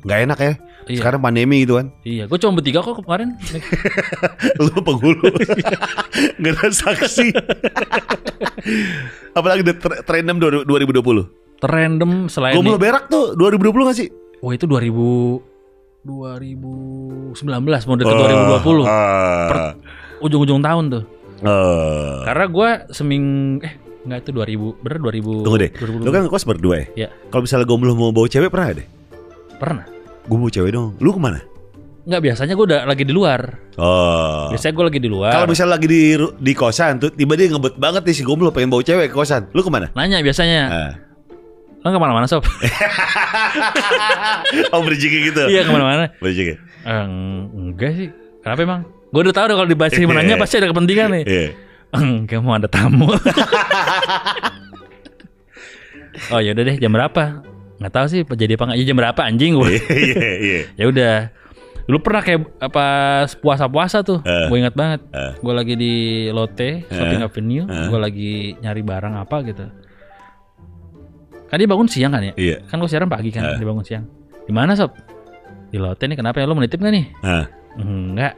[0.01, 0.53] nggak enak ya.
[0.89, 0.97] Iya.
[1.05, 1.93] Sekarang pandemi gitu kan.
[2.01, 3.37] Iya, gue cuma bertiga kok kemarin.
[4.65, 5.21] Lu penghulu.
[6.41, 7.29] Gak ada saksi.
[9.37, 11.61] Apalagi the tre- trendem 2020.
[11.61, 12.81] Terrandom selain Gomblo ini.
[12.81, 14.09] berak tuh 2020 gak sih?
[14.41, 17.37] Wah itu 2000 2019
[17.85, 18.15] mau deket
[18.65, 18.87] 2020.
[18.89, 19.75] Ah.
[20.23, 21.03] Ujung-ujung tahun tuh.
[21.41, 22.21] Ah.
[22.25, 23.23] Karena gue seming
[23.61, 25.69] eh enggak itu 2000 bener 2000 Tunggu deh.
[25.71, 26.03] 2020.
[26.03, 26.85] Lu kan ngekos berdua ya?
[26.95, 27.07] Iya.
[27.27, 28.87] Kalau misalnya gomblo mau bawa cewek pernah deh?
[29.55, 29.83] pernah.
[30.23, 30.95] Gue mau cewek dong.
[30.97, 31.39] Lu ke mana?
[32.07, 33.39] Enggak biasanya gue udah lagi di luar.
[33.75, 34.47] Oh.
[34.49, 35.31] Biasanya gue lagi di luar.
[35.35, 38.71] Kalau misalnya lagi di di kosan tuh tiba dia ngebet banget nih si gomblo pengen
[38.71, 39.51] bawa cewek ke kosan.
[39.51, 39.91] Lu ke mana?
[39.93, 40.91] nanya biasanya, Ah.
[41.79, 42.43] lo ke mana-mana sob?
[44.73, 45.43] oh bridging gitu.
[45.47, 46.11] iya ke mana-mana.
[46.17, 46.55] Bridging.
[46.55, 47.05] Eh,
[47.51, 48.09] enggak sih.
[48.41, 48.81] Kenapa emang?
[49.09, 51.23] Gue udah tahu deh kalau dibaca menanya pasti ada kepentingan nih.
[51.25, 51.47] Iya.
[51.89, 53.09] Enggak mau ada tamu.
[56.33, 57.41] oh ya udah deh jam berapa?
[57.81, 58.77] Nggak tahu sih jadi apa nggak?
[58.77, 59.73] Ya, jam berapa anjing gue?
[59.89, 60.59] Iya, iya.
[60.79, 61.15] ya udah.
[61.89, 62.85] Dulu pernah kayak apa
[63.41, 64.21] puasa-puasa tuh.
[64.21, 64.45] Eh.
[64.45, 65.01] Gue ingat banget.
[65.09, 65.33] Eh.
[65.41, 65.93] Gue lagi di
[66.29, 67.65] Lotte Shopping Avenue.
[67.65, 67.87] Eh.
[67.89, 69.65] Gue lagi nyari barang apa gitu.
[71.49, 72.33] Kan dia bangun siang kan ya?
[72.37, 72.61] Iya.
[72.69, 73.57] Kan gue siaran pagi kan, Eh.
[73.57, 74.05] dia bangun siang.
[74.45, 74.93] Di mana sob?
[75.73, 76.13] Di Lotte nih.
[76.13, 76.45] Kenapa ya?
[76.45, 77.05] Lo menitip nggak nih?
[77.25, 77.49] Ah.
[77.81, 78.37] Enggak.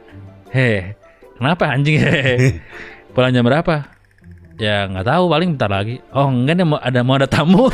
[0.52, 0.92] Heh.
[1.40, 1.96] Kenapa anjing?
[1.98, 2.60] Hehe.
[3.16, 3.88] Pulang jam berapa?
[4.60, 5.98] Ya nggak tahu paling bentar lagi.
[6.12, 7.72] Oh enggak nih mau ada mau ada tamu.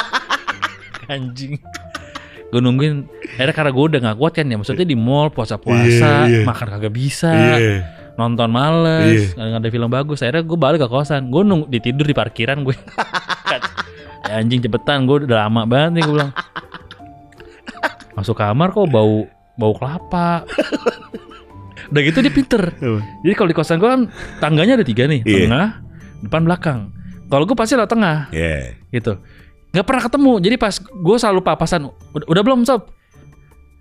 [1.12, 1.58] anjing.
[2.50, 3.06] Gue nungguin.
[3.36, 4.56] Akhirnya karena gue udah gak kuat kan ya.
[4.58, 6.42] Maksudnya di mall puasa-puasa Iya, iya.
[6.46, 7.30] makan kagak bisa.
[7.30, 7.74] Iya.
[8.18, 10.20] Nonton males, nggak ada film bagus.
[10.20, 11.30] Akhirnya gue balik ke kosan.
[11.30, 12.74] Gue nunggu ditidur di parkiran gue.
[14.28, 16.32] ya, anjing cepetan, gue udah lama banget nih gue bilang.
[18.12, 19.24] Masuk kamar kok bau
[19.56, 20.44] bau kelapa.
[21.90, 22.62] Udah gitu dia pinter.
[23.20, 24.02] Jadi kalau di kosan gue kan
[24.38, 25.46] tangganya ada tiga nih, Iya.
[25.46, 25.66] tengah,
[26.22, 26.78] depan, belakang.
[27.26, 28.78] Kalau gue pasti lewat tengah, Iya.
[28.90, 29.18] gitu.
[29.70, 30.32] Nggak pernah ketemu.
[30.38, 32.90] Jadi pas gue selalu papasan, udah, udah belum sob?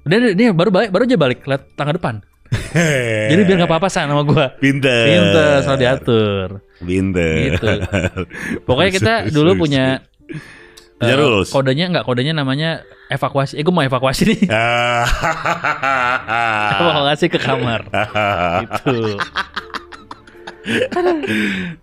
[0.06, 2.16] Udah, nih baru balik, baru aja balik lewat tangga depan.
[3.30, 4.46] Jadi biar nggak papasan sama gue.
[4.58, 5.06] pinter.
[5.06, 6.48] Pinter, selalu diatur.
[6.82, 7.34] Pinter.
[7.46, 7.66] Gitu.
[8.66, 10.02] Pokoknya kita dulu punya
[11.00, 11.48] Punya eh, rules.
[11.48, 13.56] kodenya nggak kodenya namanya evakuasi.
[13.56, 14.40] Eh gue mau evakuasi nih.
[16.30, 16.76] Ah.
[16.76, 17.88] Evakuasi ke kamar.
[18.68, 19.16] gitu.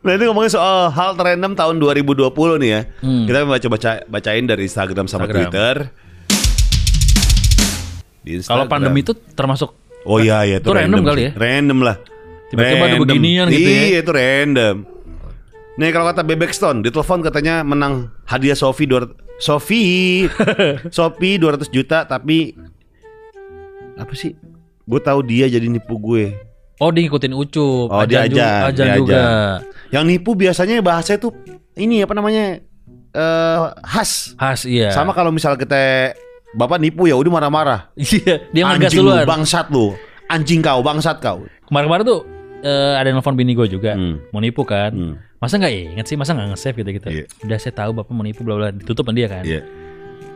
[0.05, 2.29] Nah itu ngomongin soal hal terendam tahun 2020
[2.61, 2.81] nih ya.
[3.00, 3.24] Hmm.
[3.24, 5.48] Kita baca baca bacain dari Instagram sama Instagram.
[5.48, 5.76] Twitter.
[8.44, 9.70] Kalau pandemi itu termasuk
[10.07, 11.33] Oh iya iya itu Itu random kali ya?
[11.35, 11.96] Random lah.
[12.46, 13.02] Tiba-tiba ada Random.
[13.02, 13.83] beginian gitu ya.
[13.90, 14.76] Iya itu random.
[15.76, 20.24] Nih kalau kata Bebek Stone di telepon katanya menang hadiah Sofi 200 Sofi
[20.88, 22.56] Sofi 200 juta tapi
[23.94, 24.32] apa sih?
[24.82, 26.32] Gue tahu dia jadi nipu gue.
[26.76, 28.96] Oh dia ngikutin Ucup Oh, Ajan, juga, diajar, Ajan diajar.
[28.96, 29.22] juga
[29.90, 31.28] Yang nipu biasanya bahasa itu
[31.74, 32.60] ini apa namanya?
[33.12, 34.32] eh khas.
[34.34, 36.12] Khas iya Sama kalau misal kita
[36.52, 37.92] Bapak nipu ya udah marah-marah.
[38.00, 39.92] Iya Dia ngegas Anjing lu, duluan bangsat lu.
[40.26, 41.44] Anjing kau, bangsat kau.
[41.68, 42.20] Kemarin-kemarin tuh
[42.62, 44.24] eh, Ada yang nelfon bini gue juga Hmm.
[44.32, 45.14] Mau nipu kan Hmm.
[45.37, 47.25] Masa nggak inget sih Masa nggak nge-save gitu-gitu Iya.
[47.44, 49.61] Udah saya tahu bapak mau nipu bla bla Ditutup dia kan Iya.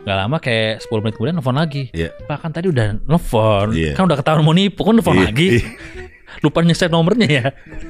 [0.00, 2.08] Gak lama kayak 10 menit kemudian nelfon lagi Iya.
[2.24, 3.92] Pak kan tadi udah nelfon Iya.
[3.96, 5.66] Kan udah ketahuan mau nipu Kan nelfon Iya, lagi iya.
[6.40, 7.46] Lupa nge-save nomornya ya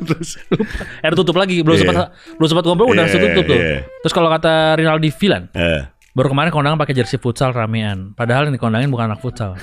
[0.06, 0.64] Terus Lupa
[1.02, 1.82] Eh tutup lagi Belum Iya.
[1.86, 1.96] sempat
[2.38, 3.78] Belum sempat ngobrol udah Iya, langsung tutup tuh iya.
[4.00, 8.18] Terus kalau kata Rinaldi Villan eh Baru kemarin kondangan pakai jersey futsal ramean.
[8.18, 9.54] Padahal yang dikondangin bukan anak futsal.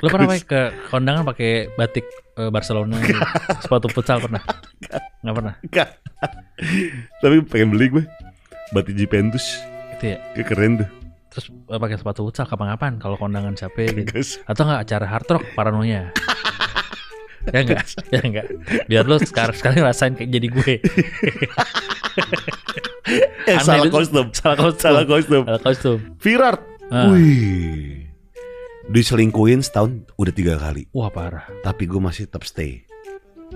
[0.00, 2.06] Lo pernah pakai ke kondangan pakai batik
[2.38, 3.20] eh, Barcelona gitu?
[3.64, 4.42] sepatu futsal pernah?
[5.20, 5.54] Nggak pernah.
[5.60, 5.88] enggak.
[7.20, 8.04] Tapi pengen beli gue.
[8.72, 9.60] Batik Juventus.
[9.98, 10.18] Itu ya.
[10.32, 10.88] Kayak keren tuh.
[11.32, 14.12] Terus eh, pakai sepatu futsal kapan-kapan kalau kondangan siapa gitu.
[14.48, 16.08] Atau nggak acara hard rock paranoia.
[17.50, 17.82] ya enggak,
[18.14, 18.46] ya enggak.
[18.86, 20.74] Biar lo sekarang sekarang ngerasain kayak jadi gue.
[23.50, 24.26] Eh, Aneh salah kostum.
[24.30, 24.78] Salah kostum.
[24.78, 25.42] Salah kostum.
[25.42, 25.98] Salah kostum.
[26.22, 26.60] Virard.
[26.92, 27.10] Ah.
[27.10, 28.01] Wih.
[28.90, 30.90] Diselingkuhin setahun udah tiga kali.
[30.90, 31.46] Wah parah.
[31.62, 32.82] Tapi gue masih tetap stay.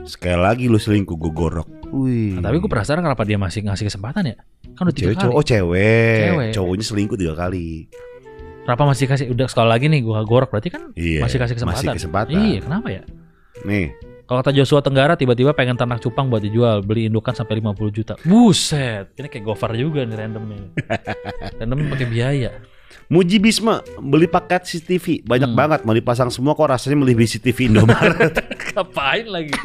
[0.04, 1.66] Sekali lagi lu selingkuh gue gorok.
[1.90, 2.38] Wih.
[2.38, 4.36] Nah, tapi gue penasaran kenapa dia masih ngasih kesempatan ya?
[4.76, 5.24] Kan udah tiga cewek kali.
[5.26, 5.34] cowok.
[5.34, 6.18] Oh cewek.
[6.20, 6.50] Cewek.
[6.54, 7.88] Cowoknya selingkuh tiga kali.
[8.62, 11.22] Kenapa masih kasih udah sekali lagi nih gua gorok berarti kan Iya.
[11.22, 11.80] masih kasih kesempatan.
[11.80, 12.34] Masih kesempatan.
[12.36, 13.02] Iya, kenapa ya?
[13.64, 13.86] Nih.
[14.26, 18.14] Kalau kata Joshua Tenggara tiba-tiba pengen ternak cupang buat dijual, beli indukan sampai 50 juta.
[18.26, 20.66] Buset, ini kayak gofar juga nih randomnya.
[21.62, 22.50] Random pakai biaya.
[23.06, 25.56] Muji Bisma beli paket CCTV banyak Hmm.
[25.56, 28.34] banget mau dipasang semua kok rasanya beli CCTV Indomaret.
[28.66, 29.52] Ngapain lagi?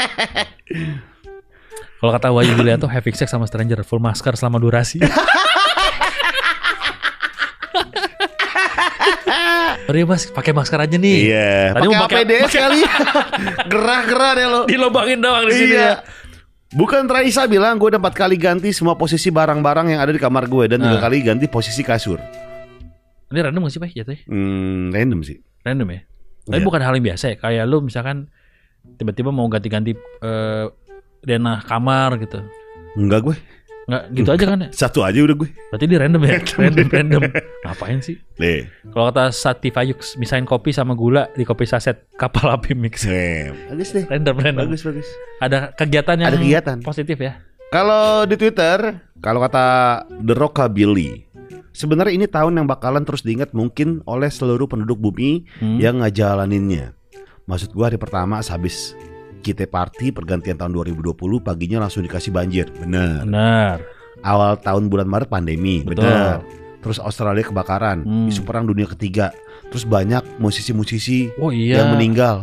[1.97, 5.01] Kalau kata Wahyu Yulianto having sex sama stranger full masker selama durasi.
[9.83, 11.17] Udah mas, pakai masker aja nih.
[11.27, 11.73] Iya.
[11.73, 12.79] Tadi Pakai mau pakai- APD sekali.
[13.65, 14.61] Gerah-gerah deh lo.
[14.65, 15.83] Dilobangin doang di sini Iya.
[15.83, 15.93] ya.
[16.71, 20.45] Bukan Raisa bilang gue udah empat kali ganti semua posisi barang-barang yang ada di kamar
[20.47, 21.01] gue dan tiga Ah.
[21.01, 22.17] kali ganti posisi kasur.
[23.31, 23.89] Ini random gak sih, Pak?
[23.95, 24.21] Jatuhnya?
[24.27, 25.37] Hmm, random sih.
[25.63, 26.01] Random ya?
[26.41, 26.65] Tapi Iya.
[26.65, 27.35] bukan hal yang biasa ya.
[27.37, 28.27] Kayak lu misalkan
[28.97, 30.65] tiba-tiba mau ganti-ganti eh
[31.21, 32.41] denah kamar gitu.
[32.97, 33.37] Enggak gue.
[33.81, 34.69] Nggak gitu aja kan ya?
[34.83, 35.49] Satu aja udah gue.
[35.69, 36.31] Berarti dia random ya?
[36.57, 37.21] random, random.
[37.61, 38.15] Ngapain sih?
[38.35, 38.67] Nih.
[38.89, 43.05] Kalau kata Sati Fayux, misain kopi sama gula di kopi saset kapal api mix.
[43.07, 44.03] Eh, bagus deh.
[44.05, 44.65] Random, random.
[44.65, 45.07] Bagus, bagus.
[45.39, 46.77] Ada kegiatan yang Ada kegiatan.
[46.81, 47.37] positif ya?
[47.71, 48.77] Kalau di Twitter,
[49.17, 49.65] kalau kata
[50.19, 51.30] The Rockabilly,
[51.71, 55.77] sebenarnya ini tahun yang bakalan terus diingat mungkin oleh seluruh penduduk bumi Hmm.
[55.77, 56.93] yang ngejalaninnya.
[57.45, 58.93] Maksud gua hari pertama habis
[59.41, 62.69] kita party pergantian tahun 2020 paginya langsung dikasih banjir.
[62.71, 63.25] Bener.
[63.25, 63.81] Benar.
[64.21, 65.81] Awal tahun bulan Maret pandemi.
[65.81, 66.05] Betul.
[66.05, 66.45] Bener.
[66.81, 68.29] Terus Australia kebakaran, Hmm.
[68.29, 69.29] isu perang dunia ketiga.
[69.69, 71.81] Terus banyak musisi-musisi Oh iya.
[71.81, 72.41] yang meninggal.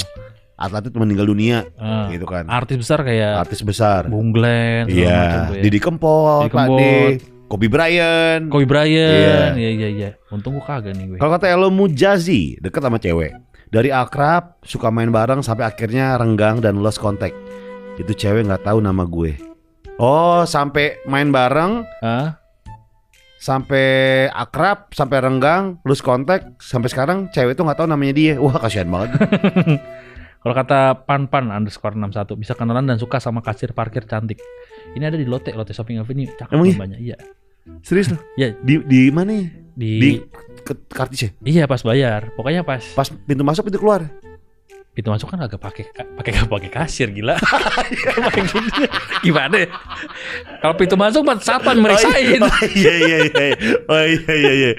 [0.58, 2.10] Atlet meninggal dunia Ah.
[2.10, 2.50] gitu kan.
[2.50, 4.10] Artis besar kayak Artis besar.
[4.10, 5.62] Bung Glenn, Iya, tuh ya.
[5.62, 6.66] Didi Kempot, Pak
[7.48, 8.52] Kobe Bryant.
[8.52, 9.56] Kobe Bryant.
[9.56, 9.56] Iya.
[9.56, 10.11] Iya iya iya.
[10.28, 11.18] Untung gua kagak nih gue.
[11.18, 13.32] Kalau kata Elo Mujazi, deket sama cewek.
[13.72, 17.37] Dari akrab, suka main bareng sampai akhirnya renggang dan lost contact.
[17.96, 19.37] Itu cewek nggak tahu nama gue.
[19.98, 22.38] Oh, sampai main bareng, Hah?
[23.42, 28.34] sampai akrab, sampai renggang, lose contact, sampai sekarang cewek itu nggak tahu namanya dia.
[28.38, 29.18] Wah, kasihan banget.
[30.42, 34.38] Kalau kata Panpan underscore 61 bisa kenalan dan suka sama kasir parkir cantik.
[34.94, 36.30] Ini ada di Lotte, Lotte Shopping Avenue.
[36.30, 36.78] Cakep Emang iya?
[36.78, 36.98] banyak.
[37.02, 37.16] Iya.
[37.83, 38.20] Serius loh?
[38.35, 39.33] Iya, Di di mana?
[39.33, 39.46] ya?
[39.72, 40.11] di, Di
[40.90, 41.31] kartis ya?
[41.40, 42.35] Iya, pas bayar.
[42.35, 44.04] Pokoknya pas Pas pintu masuk pintu keluar.
[44.90, 47.38] pintu masuk kan agak pakai pakai pakai kasir gila.
[49.24, 49.62] Gimana?
[49.62, 49.68] ya?
[50.59, 52.42] Kalau pintu masuk pas satpam meriksain.
[52.42, 53.46] Oh iya iya iya.
[53.87, 54.70] Oh iya iya iya.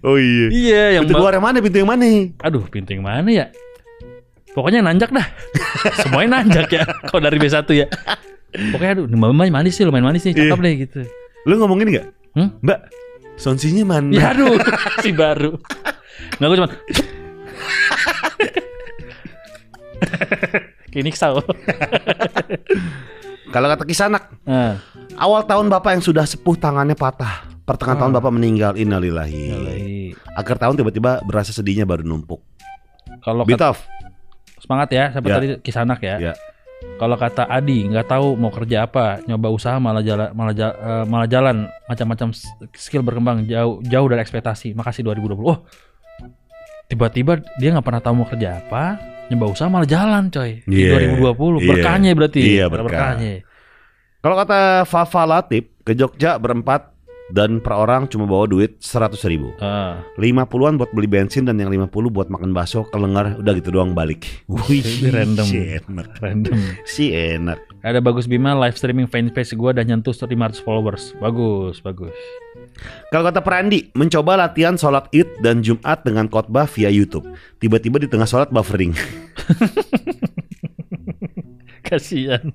[0.00, 0.46] Oh iya.
[0.48, 1.60] Iya, yang Pintu keluar yang mana?
[1.60, 2.04] Pintu yang mana?
[2.40, 3.46] Aduh, pintu yang mana ya?
[4.56, 5.26] Pokoknya nanjak dah.
[6.00, 6.84] Semuanya nanjak ya.
[7.12, 7.86] Kalau dari B1 ya.
[8.72, 10.64] Pokoknya aduh, main manis sih, lumayan manis nih, cakep Iya.
[10.64, 11.00] deh gitu.
[11.44, 12.06] Lu ngomongin nggak?
[12.36, 12.52] Hmm?
[12.60, 12.80] Mbak,
[13.34, 14.12] sonsinya mana?
[14.12, 14.60] Ya aduh,
[15.04, 15.56] si baru.
[16.36, 16.68] Nggak gue cuma
[20.92, 21.40] Kini kesal.
[23.46, 24.76] Kalau kata kisanak, Nah,
[25.16, 27.48] awal tahun bapak yang sudah sepuh tangannya patah.
[27.64, 28.02] Pertengahan Ah.
[28.04, 30.12] tahun bapak meninggal, innalillahi.
[30.32, 32.40] Akhir tahun tiba-tiba berasa sedihnya baru numpuk.
[33.24, 33.82] kalau Bitof,
[34.60, 35.34] semangat ya, sampai Ya.
[35.34, 36.30] tadi kisanak ya.
[36.30, 36.32] Ya.
[36.76, 41.04] Kalau kata Adi nggak tahu mau kerja apa, nyoba usaha malah jalan malah ja- eh,
[41.04, 42.32] malah jalan macam-macam
[42.72, 44.72] skill berkembang jauh jauh dari ekspektasi.
[44.72, 45.44] Makasih 2020.
[45.46, 45.58] Oh,
[46.86, 48.96] tiba-tiba dia nggak pernah tahu mau kerja apa,
[49.28, 51.12] nyoba usaha malah jalan coy di Iya.
[51.20, 51.58] 2020.
[51.58, 51.68] Iya.
[51.68, 52.40] Berkahnya berarti.
[52.42, 52.86] Iya, berkah.
[52.86, 53.34] berkahnya.
[54.18, 56.95] kalau kata Fafa Latip, ke Jogja berempat
[57.34, 59.50] dan per orang cuma bawa duit 100 ribu.
[59.58, 59.98] Ah.
[60.18, 64.42] 50-an buat beli bensin dan yang 50 buat makan bakso, kelengar, udah gitu doang balik.
[64.50, 65.46] Wih, random.
[65.46, 66.08] Si enak.
[66.22, 66.58] Random.
[66.86, 67.58] Si enak.
[67.82, 71.14] Ada Bagus Bima live streaming fanpage gue dan nyentuh 500 followers.
[71.18, 72.14] Bagus, bagus.
[73.08, 77.24] Kalau kata Prandi, mencoba latihan sholat id dan Jumat dengan khotbah via YouTube.
[77.56, 78.92] Tiba-tiba di tengah sholat buffering.
[81.86, 82.52] Kasihan.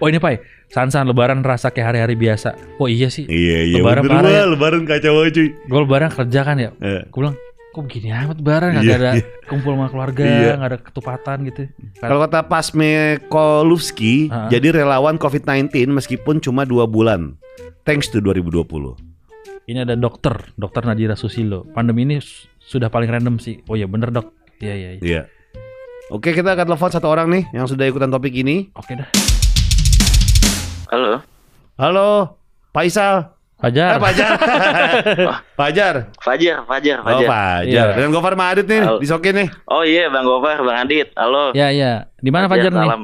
[0.00, 2.54] Oh ini Pai, Sansan lebaran rasa kayak hari-hari biasa.
[2.78, 3.26] Oh iya sih.
[3.26, 3.82] iya iya.
[3.82, 4.42] Lebaran bener, parah ya.
[4.46, 5.48] Lebaran kacau aja cuy.
[5.66, 6.70] Gue lebaran kerja kan ya.
[6.78, 7.36] Eh, Gue bilang,
[7.70, 9.24] kok begini amat lebaran Gak Iya, ada iya.
[9.50, 10.52] kumpul sama keluarga, Iya.
[10.54, 11.60] gak ada ketupatan gitu.
[11.98, 12.90] Kalau kata Pasme
[13.26, 14.46] Kolufski, Ah.
[14.46, 17.34] jadi relawan COVID-19 meskipun cuma dua bulan.
[17.82, 18.94] Thanks to 2020.
[19.66, 21.66] Ini ada dokter, dokter Nadira Susilo.
[21.68, 22.16] Pandemi ini
[22.60, 23.58] sudah paling random sih.
[23.66, 24.30] Oh iya bener dok.
[24.58, 24.88] Iya iya.
[24.92, 25.00] iya.
[25.02, 25.22] Iya.
[26.10, 28.70] Oke, kita akan telepon satu orang nih yang sudah ikutan topik ini.
[28.74, 29.06] Oke dah.
[30.90, 31.22] Halo,
[31.78, 32.08] Halo,
[32.74, 33.30] Faisal.
[33.60, 33.94] Fajar.
[33.94, 34.30] Eh, Fajar.
[35.60, 35.94] Fajar.
[36.16, 37.28] Fajar, Fajar, Oh, Fajar.
[37.28, 37.62] Fajar.
[37.68, 37.84] Iya.
[37.92, 38.98] Dengan Gofar Madit nih, Halo.
[38.98, 39.48] disokin nih.
[39.68, 41.12] Oh iya, Bang Gofar, Bang Adit.
[41.14, 41.52] Halo.
[41.52, 42.08] Ya ya.
[42.16, 42.80] Di mana Fajar nih?
[42.82, 43.02] Salam.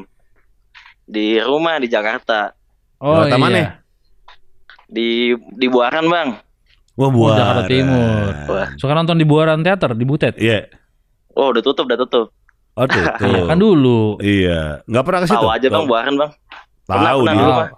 [1.07, 2.57] Di rumah di Jakarta.
[2.99, 3.39] Oh Jakarta iya.
[3.39, 3.61] mana?
[4.89, 6.29] Di di Buaran, Bang.
[6.97, 7.37] Wah, Oh, buah.
[7.37, 8.29] Jakarta Timur.
[8.49, 8.69] Wah.
[8.81, 10.35] Suka nonton di Buaran Teater di Butet.
[10.41, 10.73] Iya.
[11.37, 12.27] Oh, udah tutup, udah tutup.
[12.75, 13.05] Oh, tuh.
[13.29, 14.17] Iya kan dulu.
[14.19, 14.81] Iya.
[14.89, 15.37] Nggak pernah ke situ?
[15.37, 16.33] Tahu aja, Bang, Buaran, Bang.
[16.87, 17.43] Tahu Pernah, dia.
[17.45, 17.69] pernah.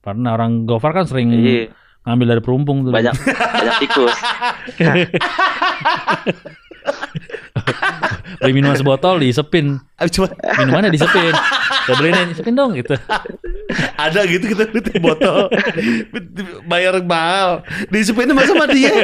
[0.00, 1.72] Karena orang Gofar kan sering Iya,
[2.04, 2.92] ngambil dari perumpung tuh.
[2.92, 4.14] banyak banyak tikus.
[8.36, 9.80] Beli minuman sebotol disepin.
[10.12, 10.28] Cuma
[10.60, 11.32] Minumannya disepin.
[11.86, 12.94] Saya beliin disepin dong gitu.
[13.96, 15.50] ada gitu kita beli botol
[16.64, 19.02] bayar mahal disepinnya masa sama dia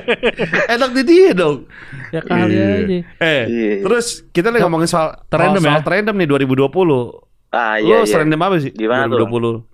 [0.68, 1.66] enak di dia dong
[2.10, 2.66] Ya kali Iya.
[2.78, 2.98] aja.
[3.18, 3.72] eh Iya.
[3.82, 5.82] terus kita lagi ngomongin soal soal ya?
[5.82, 8.08] terrandom nih 2020 Ah, iya, iya.
[8.08, 9.68] serandom apa sih Gimana tuh, 2020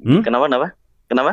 [0.00, 0.22] Hmm?
[0.24, 0.66] Kenapa, kenapa?
[1.06, 1.32] Kenapa?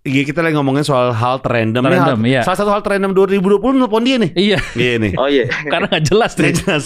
[0.00, 2.40] Iya kita lagi ngomongin soal hal Terrandom, hal- iya.
[2.40, 4.32] Salah satu hal terrandom 2020 nelpon dia nih.
[4.34, 5.12] Iya, Iya nih.
[5.14, 5.44] Oh iya.
[5.72, 6.56] karena nggak jelas nih.
[6.56, 6.84] jelas.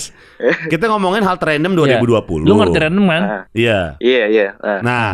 [0.66, 2.02] Kita ngomongin hal terrandom Iya.
[2.02, 2.42] 2020.
[2.42, 3.22] Lu ngerti random kan?
[3.22, 3.94] Ah, Iya.
[4.02, 4.48] iya, iya.
[4.58, 4.82] Ah.
[4.82, 5.08] Nah,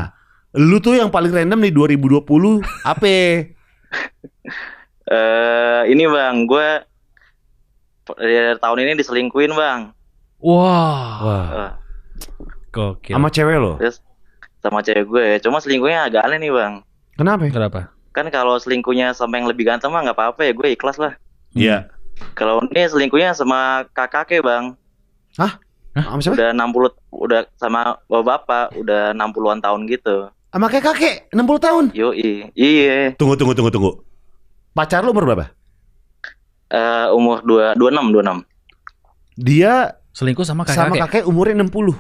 [0.56, 3.06] lu tuh yang paling random nih 2020 apa?
[5.10, 6.68] Eh ini bang, gue
[8.56, 9.90] tahun ini diselingkuin bang.
[10.40, 11.46] Wah, Wah.
[11.52, 11.72] Eh,
[12.72, 13.12] gokil.
[13.14, 13.76] Sama cewek lo.
[13.76, 14.00] terus
[14.60, 15.26] sama cewek gue.
[15.44, 16.74] Cuma selingkuhnya agak aneh nih bang.
[17.16, 17.44] Kenapa?
[17.44, 17.52] ya?
[17.52, 17.80] Kenapa?
[18.16, 21.12] Kan kalau selingkuhnya sama yang lebih ganteng mah nggak apa-apa ya, gue ikhlas lah.
[21.52, 21.88] Iya.
[22.36, 24.64] Kalau ini selingkuhnya sama kakaknya bang.
[25.36, 26.36] Sama siapa?
[26.36, 30.28] Udah 60 udah sama bapak udah 60-an tahun gitu.
[30.50, 31.84] Sama kayak kakek 60 tahun.
[31.94, 32.48] Yoi.
[32.56, 33.14] Iya.
[33.20, 33.92] Tunggu tunggu tunggu tunggu.
[34.72, 35.46] Pacar lu umur berapa?
[36.70, 38.46] Eh umur 2 26 26.
[39.40, 41.22] Dia Selingkuh sama sama kakak.
[41.22, 41.94] kakek umurnya 60.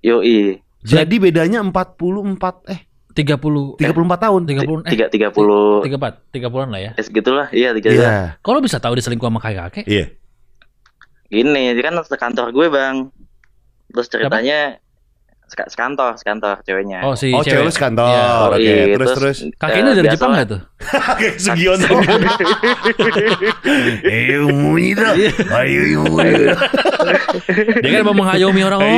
[0.00, 0.60] Yoi.
[0.80, 2.80] Jadi bedanya 44 eh
[3.12, 4.40] 30 34 tahun.
[4.48, 5.84] 30 eh Tiga tiga puluh.
[5.84, 6.90] 34, 30-an lah ya.
[6.96, 7.46] Ya segitulah.
[7.52, 7.88] Iya tiga.
[7.92, 8.10] Iya.
[8.40, 9.84] Kalau bisa tahu dia selingkuh sama kakek?
[9.84, 10.14] Iya.
[11.30, 13.06] Gini, dia kan sekantor gue bang.
[13.90, 14.89] Terus ceritanya seka-
[15.50, 17.02] sekantor, sekantor ceweknya.
[17.02, 18.06] Oh, si Oh, cewek sekantor.
[18.06, 18.24] Iya.
[18.46, 19.38] Oke, Yoi, terus terus.
[19.58, 20.36] Kakeknya eh, dari biasa Jepang lah.
[20.38, 20.60] nggak tuh?
[21.10, 21.88] Kakek Sugiono.
[24.00, 25.12] Eh, umumnya dah.
[25.62, 26.54] Ayo, umumnya.
[27.80, 28.96] Dia kan mau mengayomi orang-orang.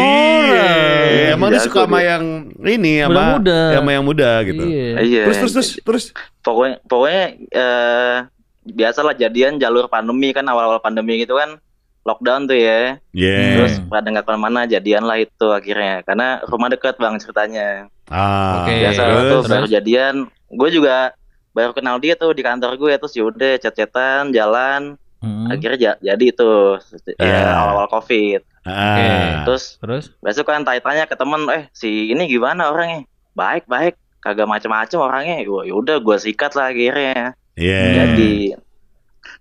[0.52, 2.24] Iya, emang dia suka sama yang
[2.62, 3.58] ini sama Muda-muda.
[3.76, 4.62] sama yang muda gitu.
[4.64, 4.88] Iya.
[5.02, 5.22] Iya.
[5.28, 6.04] Terus terus terus terus.
[6.42, 8.16] Pokoknya pokoknya eh
[8.62, 11.58] biasalah jadian jalur pandemi kan awal-awal pandemi gitu kan
[12.02, 12.98] lockdown tuh ya.
[13.10, 13.56] Yeah.
[13.56, 17.86] Terus pada nggak ke mana-mana jadian lah itu akhirnya karena rumah dekat bang ceritanya.
[18.06, 18.74] Ah, Oke.
[18.76, 19.28] Biasa terus?
[19.28, 20.14] tuh baru jadian.
[20.48, 21.14] Gue juga
[21.50, 25.46] baru kenal dia tuh di kantor gue terus yaudah chat-chatan jalan Hmm.
[25.46, 26.50] akhirnya ja- jadi itu
[27.06, 27.54] eh, Iya.
[27.54, 29.46] awal-awal covid Ah.
[29.46, 30.10] terus Terus?
[30.18, 35.38] besok kan tanya-tanya ke temen eh si ini gimana orangnya baik baik kagak macem-macem orangnya
[35.40, 37.80] gue yaudah gue sikat lah akhirnya Iya.
[38.10, 38.58] jadi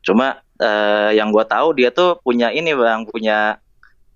[0.01, 3.57] cuma eh, yang gue tahu dia tuh punya ini bang punya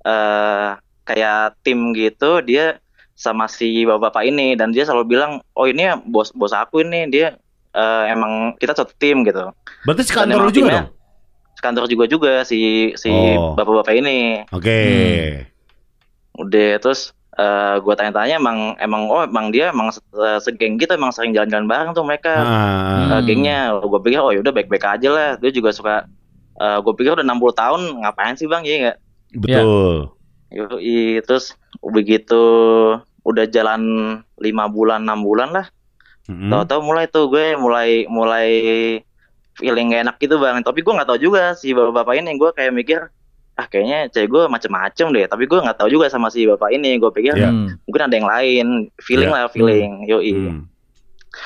[0.02, 0.70] eh
[1.04, 2.78] kayak tim gitu dia
[3.14, 7.34] sama si bapak-bapak ini dan dia selalu bilang oh ini bos bos aku ini dia
[7.72, 9.50] eh, emang kita satu tim gitu
[9.84, 10.90] Berarti sekantor lu juga timnya dong?
[11.56, 12.60] kantor juga juga si
[12.94, 13.56] si Oh.
[13.56, 14.80] bapak-bapak ini Oke.
[16.36, 20.00] udah terus eh gue tanya-tanya emang emang oh emang dia emang se-
[20.42, 23.12] segeng gitu emang sering jalan-jalan bareng tuh mereka Ah.
[23.12, 23.24] Hmm.
[23.24, 26.08] gengnya gue pikir oh yaudah baik-baik aja lah dia juga suka
[26.56, 28.98] gue pikir udah 60 tahun ngapain sih bang iya nggak
[29.36, 29.96] Betul.
[30.48, 31.52] Yoi, terus
[31.84, 32.40] begitu
[33.22, 33.82] udah jalan
[34.38, 35.68] lima bulan enam bulan lah
[36.26, 36.48] Mm-mm.
[36.48, 38.50] tahu-tahu mulai tuh gue mulai mulai
[39.54, 42.72] feeling gak enak gitu bang tapi gue nggak tahu juga si bapak-bapak ini gue kayak
[42.72, 43.00] mikir
[43.56, 46.96] ah kayaknya cewek gue macem-macem deh tapi gue nggak tahu juga sama si bapak ini
[46.96, 47.36] gue pikir.
[47.36, 47.76] Hmm.
[47.84, 48.68] mungkin ada yang lain
[49.00, 49.36] feeling Iya.
[49.38, 50.62] lah feeling yoi Hmm.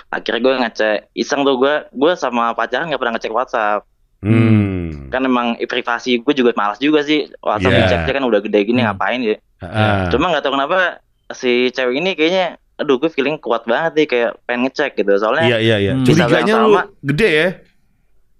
[0.09, 3.85] akhirnya gue ngecek iseng tuh gue gue sama pacaran nggak pernah ngecek WhatsApp
[4.19, 5.07] Hmm.
[5.07, 7.79] kan emang privasi gue juga malas juga sih WhatsApp Iya.
[8.03, 8.91] dicek kan udah gede gini Hmm.
[8.91, 10.07] ngapain ya Ah.
[10.07, 14.31] cuma nggak tahu kenapa si cewek ini kayaknya aduh gue feeling kuat banget nih kayak
[14.43, 15.91] pengen ngecek gitu soalnya Iya iya iya.
[15.93, 16.03] Hmm.
[16.03, 16.81] Curiganya lu sama.
[17.01, 17.47] gede ya?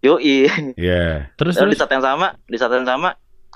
[0.01, 0.37] yoi
[0.75, 1.31] Iya.
[1.33, 1.79] Terus Lalu di terus.
[1.79, 3.09] saat yang sama di saat yang sama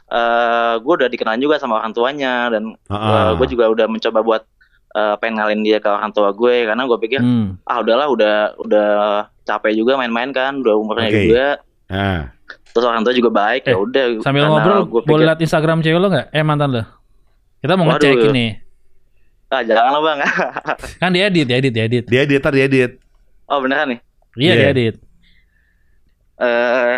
[0.05, 3.31] eh gue udah dikenal juga sama orang tuanya dan Ah.
[3.33, 4.43] gue juga udah mencoba buat
[4.91, 7.57] eh, pengen ngalin dia ke orang tua gue karena gue pikir Hmm.
[7.63, 8.89] ah udahlah udah udah
[9.41, 11.19] capek juga main-main kan udah umurnya Oke.
[11.25, 11.45] juga
[11.93, 12.33] Ah.
[12.65, 15.95] terus orang tua juga baik Eh, ya udah Sambil ngobrol, gue boleh lihat Instagram cewek
[15.95, 16.27] lo nggak?
[16.29, 16.83] Eh mantan lo.
[17.59, 18.01] Kita mau Waduh.
[18.01, 18.47] ngecek ini.
[19.47, 20.19] ah jangan lah bang
[21.01, 22.03] Kan diedit, diedit, diedit.
[22.07, 22.91] Dia edit, dia edit.
[23.45, 23.99] oh beneran nih
[24.33, 24.69] Iya, Iya.
[24.71, 24.95] diedit.
[26.35, 26.97] eh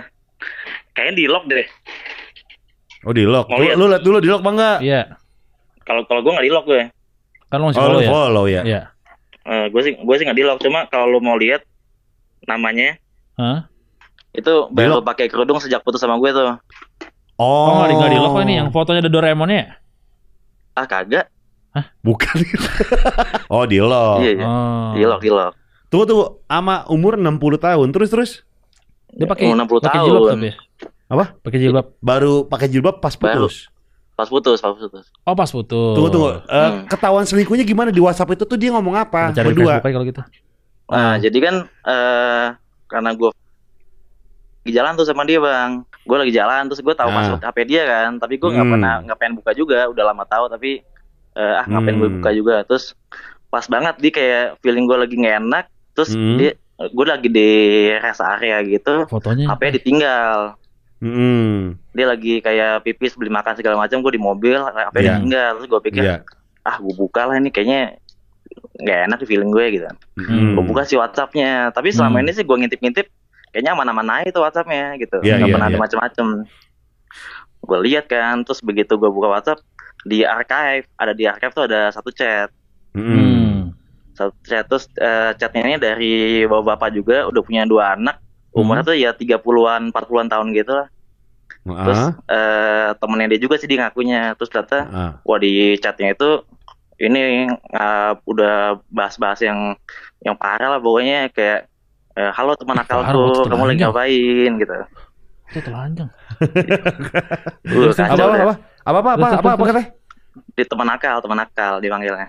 [0.92, 1.68] kayaknya di lock deh
[3.04, 3.46] Oh di lock.
[3.48, 3.76] Mau Lu, lihat?
[3.76, 4.80] lu lihat dulu di lock bangga?
[4.80, 5.20] Iya.
[5.84, 6.84] kalau kalau gue nggak di lock gue
[7.46, 8.10] Kan lo masih Oh follow ya?
[8.10, 8.62] follow ya.
[8.64, 8.82] Iya.
[9.46, 11.62] Eh, gue sih gue sih nggak di lock cuma kalau lu mau lihat
[12.44, 12.96] namanya
[13.36, 13.68] Hah?
[14.36, 16.56] Itu baru pakai kerudung sejak putus sama gue tuh
[17.36, 17.68] Oh.
[17.68, 19.68] Oh, nggak di, nggak di lock kok ini yang fotonya ada Doraemonnya ya?
[20.74, 21.28] ah kagak
[22.00, 22.36] Bukan.
[23.54, 24.24] oh di lock.
[24.24, 24.96] iya iya Oh.
[24.96, 25.52] di lock di lock
[25.86, 26.26] Tunggu tunggu.
[26.48, 27.88] Ama umur 60 tahun.
[27.92, 28.32] Terus terus.
[29.12, 30.08] Dia pakai Umur 60 pakai tahun.
[30.08, 30.48] jilbab tapi.
[30.48, 30.54] ya?
[31.06, 31.26] Apa?
[31.38, 31.86] Pakai jilbab.
[32.00, 33.48] Baru pakai jilbab pas Baru.
[33.48, 33.68] putus.
[34.16, 35.94] pas putus pas putus Oh, pas putus.
[35.94, 36.32] Tunggu tunggu.
[36.48, 36.88] Hmm.
[36.88, 39.36] Ketahuan selingkuhnya gimana di WhatsApp itu tuh dia ngomong apa?
[39.36, 39.84] Cari Berdua.
[39.84, 40.24] Kalau gitu.
[40.86, 42.48] nah jadi kan eh
[42.86, 43.30] karena gue
[44.68, 47.16] jalan tuh sama dia bang gue lagi jalan terus gue tahu Ah.
[47.16, 48.74] password HP dia kan tapi gue nggak Hmm.
[48.74, 50.82] pernah nggak pengen buka juga udah lama tahu tapi
[51.34, 52.18] eh, ah ngapain gue Hmm.
[52.18, 52.96] buka juga terus
[53.48, 56.38] pas banget dia kayak feeling gue lagi nggak enak terus Hmm.
[56.38, 57.50] dia gue lagi di
[57.96, 59.48] rest area gitu Fotonya.
[59.48, 60.56] HP ditinggal
[60.98, 61.76] Hmm.
[61.92, 65.06] dia lagi kayak pipis beli makan segala macam gue di mobil HP Iya.
[65.14, 66.18] ditinggal terus gue pikir Iya.
[66.62, 68.00] ah gue buka lah ini kayaknya
[68.76, 69.88] nggak enak feeling gue gitu
[70.18, 70.56] Hmm.
[70.56, 72.24] gue buka sih WhatsAppnya tapi selama Hmm.
[72.24, 73.08] ini sih gue ngintip-ngintip
[73.56, 75.24] kayaknya aman-aman aja itu WhatsAppnya gitu.
[75.24, 75.84] Iya, nggak iya, pernah ada iya.
[75.88, 76.28] macem-macem.
[77.64, 79.64] Gue lihat kan terus begitu gue buka WhatsApp
[80.04, 82.52] di archive ada di archive tuh ada satu chat.
[82.92, 83.16] Hmm.
[83.16, 83.60] Hmm.
[84.16, 86.14] satu chat terus eh, chatnya ini dari
[86.48, 88.20] bapak-bapak juga udah punya dua anak.
[88.52, 90.88] Umurnya tuh ya 30-an 40-an tahun gitu lah.
[91.64, 94.36] Terus Ah, eh temennya dia juga sih dia ngakunya.
[94.36, 95.12] Terus ternyata ah.
[95.24, 96.44] wah di chatnya itu
[97.00, 99.80] ini eh, udah bahas-bahas yang
[100.24, 101.32] yang parah lah pokoknya.
[101.32, 101.72] Kayak
[102.16, 104.52] eh, halo teman akalku kamu lagi ngapain?
[104.58, 104.76] Gitu.
[105.52, 106.10] Itu telanjang.
[107.64, 108.54] Terus, apa kacau apa apa apa?
[108.86, 109.90] Apa apa apa, apa katanya
[110.56, 112.28] di teman akal teman akal dipanggilnya.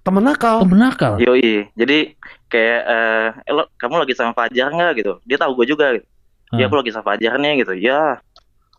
[0.00, 1.20] Temen nakal Oh, benakal.
[1.20, 1.68] yoi.
[1.76, 2.16] Jadi
[2.48, 4.92] kayak eh "Eh, lo kamu lagi sama Fajar nggak?
[4.96, 5.12] Gitu.
[5.26, 5.92] Dia tahu gue juga.
[5.92, 6.06] Gitu.
[6.56, 6.66] Ya Ah.
[6.66, 7.60] aku lagi sama Fajar nih.
[7.60, 7.74] Gitu.
[7.76, 8.16] Ya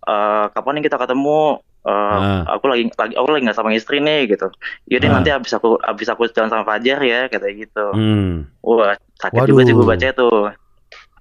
[0.02, 2.46] eh kapan nih kita ketemu Eh, Ah.
[2.48, 4.46] aku lagi lagi aku lagi nggak sama istri nih gitu
[4.86, 5.18] ya deh Ah.
[5.18, 8.46] nanti habis aku habis aku jalan sama Fajar ya kayak gitu Hmm.
[8.62, 9.50] wah sakit Waduh.
[9.50, 10.30] juga sih gue baca itu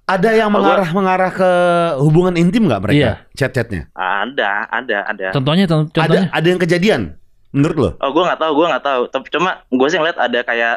[0.03, 1.51] ada yang Oh, mengarah mengarah ke
[1.97, 3.13] hubungan intim nggak mereka Iya.
[3.33, 6.29] chat-chatnya ada ada ada Contohnya, con- ada contohnya.
[6.29, 7.01] ada yang kejadian
[7.49, 10.39] menurut lo oh gue nggak tahu gue nggak tahu tapi cuma gue sih ngeliat ada
[10.41, 10.75] kayak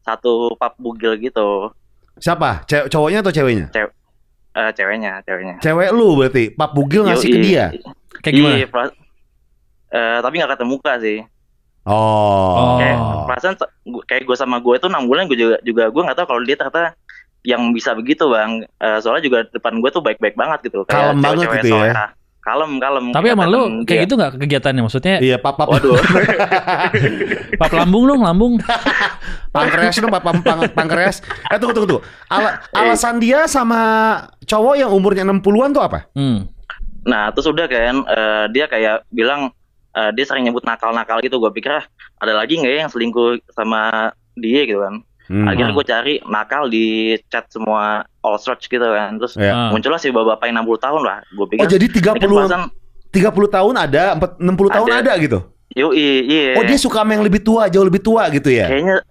[0.00, 1.68] satu pap bugil gitu
[2.16, 3.68] siapa Ce- cowoknya atau ceweknya
[4.56, 7.44] Eh ceweknya ceweknya cewek lu berarti pap bugil ngasih ke Yoi.
[7.44, 7.64] dia
[8.16, 8.56] Kayak gimana?
[8.56, 8.68] Iya,
[9.88, 11.18] eh, tapi nggak ketemu muka sih
[11.84, 13.54] oh, kayak perasaan
[14.04, 16.54] kayak gue sama gue itu enam bulan gue juga juga gue nggak tahu kalau dia
[16.54, 16.94] ternyata
[17.42, 21.46] yang bisa begitu bang Eh, soalnya juga depan gue tuh baik-baik banget gitu Kalem banget
[21.56, 21.92] gitu ya.
[21.92, 22.10] solehah.
[22.38, 24.82] kalem kalem Tapi sama lu kayak dia- gitu nggak kegiatannya?
[24.82, 25.98] Maksudnya iya pap pap waduh
[27.58, 28.52] pap lambung dong, lambung.
[29.54, 33.80] pankreas dong pap pap- pang- pankreas eh tunggu tunggu tunggu Ala- alasan dia sama
[34.42, 36.46] cowok yang umurnya 60-an tuh apa Hmm.
[37.02, 39.50] nah terus udah kan eh, dia kayak bilang
[39.96, 41.84] eh, dia sering nyebut nakal-nakal gitu gue pikir ah,
[42.16, 45.42] ada lagi nggak ya yang selingkuh sama dia gitu kan Hmm.
[45.42, 46.86] akhirnya gue cari nakal di
[47.26, 47.82] chat semua
[48.22, 49.50] all search gitu kan terus Ya.
[49.50, 49.74] Ah.
[49.74, 52.62] muncullah si bapak yang 60 tahun lah gue pikir Oh jadi ini kan 30 perasaan
[53.10, 54.98] 30 tahun ada, empat- 60 tahun Ada.
[55.02, 55.38] ada gitu.
[55.74, 58.70] yoi iya Oh dia suka sama yang lebih tua, jauh lebih tua gitu ya.
[58.70, 59.02] kayaknya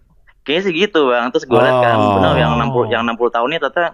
[0.41, 2.15] kayaknya sih gitu bang terus gue liat kan Oh.
[2.15, 3.85] bener yang 60 yang 60 tahun ini ternyata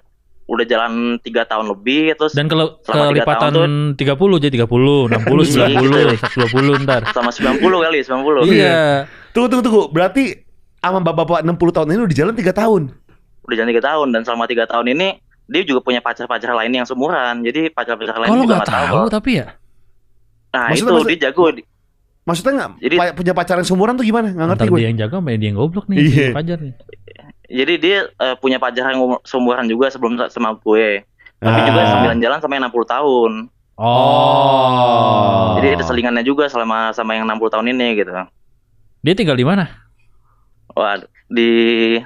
[0.43, 4.67] udah jalan tiga tahun lebih terus Dan kalau Selama tiga kelipatan tahun 30 jadi 30,
[4.67, 7.01] 60, 90, 120 ntar.
[7.11, 9.05] sama 90 kali 90 Iya.
[9.31, 9.83] Tunggu tunggu tunggu.
[9.89, 10.43] Berarti
[10.77, 12.81] sama bapak-bapak 60 tahun ini udah jalan 3 tahun.
[13.41, 15.07] udah jalan tiga tahun dan selama tiga tahun ini
[15.45, 19.31] dia juga punya pacar-pacar lain yang seumuran jadi pacar-pacar lain Kalau nggak tahu tahu tapi
[19.35, 19.47] ya.
[20.49, 21.43] nah Maksudnya- itu maksud- dia jago
[22.21, 24.29] Maksudnya nggak Jadi- punya pacaran seumuran tuh gimana?
[24.29, 24.77] Nggak ngerti gue.
[24.77, 25.97] dia yang jaga, sama dia yang goblok nih.
[25.97, 26.27] Iya.
[26.31, 26.73] Fajar nih.
[27.53, 31.03] Jadi dia eh, punya pacar yang umur- seumuran juga sebelum sama gue
[31.37, 31.65] tapi Ah.
[31.65, 33.31] juga sambilan jalan sama yang 60 tahun
[33.75, 35.57] Oh.
[35.57, 38.11] jadi ada selingannya juga selama sama yang 60 tahun ini gitu
[39.01, 39.65] Dia tinggal di mana?
[40.71, 40.95] wah
[41.27, 41.49] di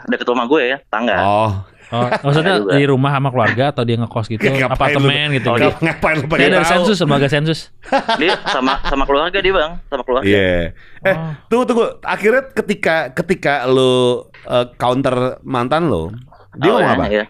[0.03, 1.51] dekat rumah gue ya tangga Oh.
[1.91, 5.49] Oh, maksudnya di rumah sama keluarga atau dia ngekos gitu, Ngapain apartemen gitu.
[5.49, 5.69] Oh, gitu.
[5.69, 6.73] dia- Ngapain lu Dia pengen dari tahu?
[6.73, 7.59] sensus, lembaga sensus.
[8.21, 10.73] dia sama sama keluarga dia bang sama keluarga Iya.
[11.01, 11.31] Eh, Oh.
[11.47, 11.85] tunggu tunggu.
[12.01, 16.09] Akhirnya ketika ketika lu uh, counter mantan lo,
[16.55, 17.13] dia ngomong Awalnya, apa?
[17.13, 17.25] ya.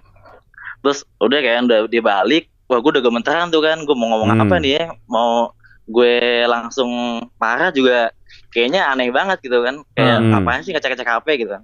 [0.79, 4.29] Terus udah kayak udah dia balik, wah gue udah gemeteran tuh kan, gue mau ngomong
[4.31, 4.43] Hmm.
[4.43, 5.51] apa nih ya, mau
[5.85, 6.89] gue langsung
[7.35, 8.09] marah juga
[8.49, 10.33] kayaknya aneh banget gitu kan, kayak Hmm.
[10.35, 11.57] apaan sih ngecek-ngecek HP gitu.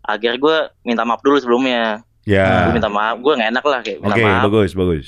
[0.00, 2.68] Akhirnya gue minta maaf dulu sebelumnya, Ya.
[2.68, 4.42] gue minta maaf, gue nggak enak lah kayak minta Oke, maaf.
[4.44, 5.06] bagus bagus.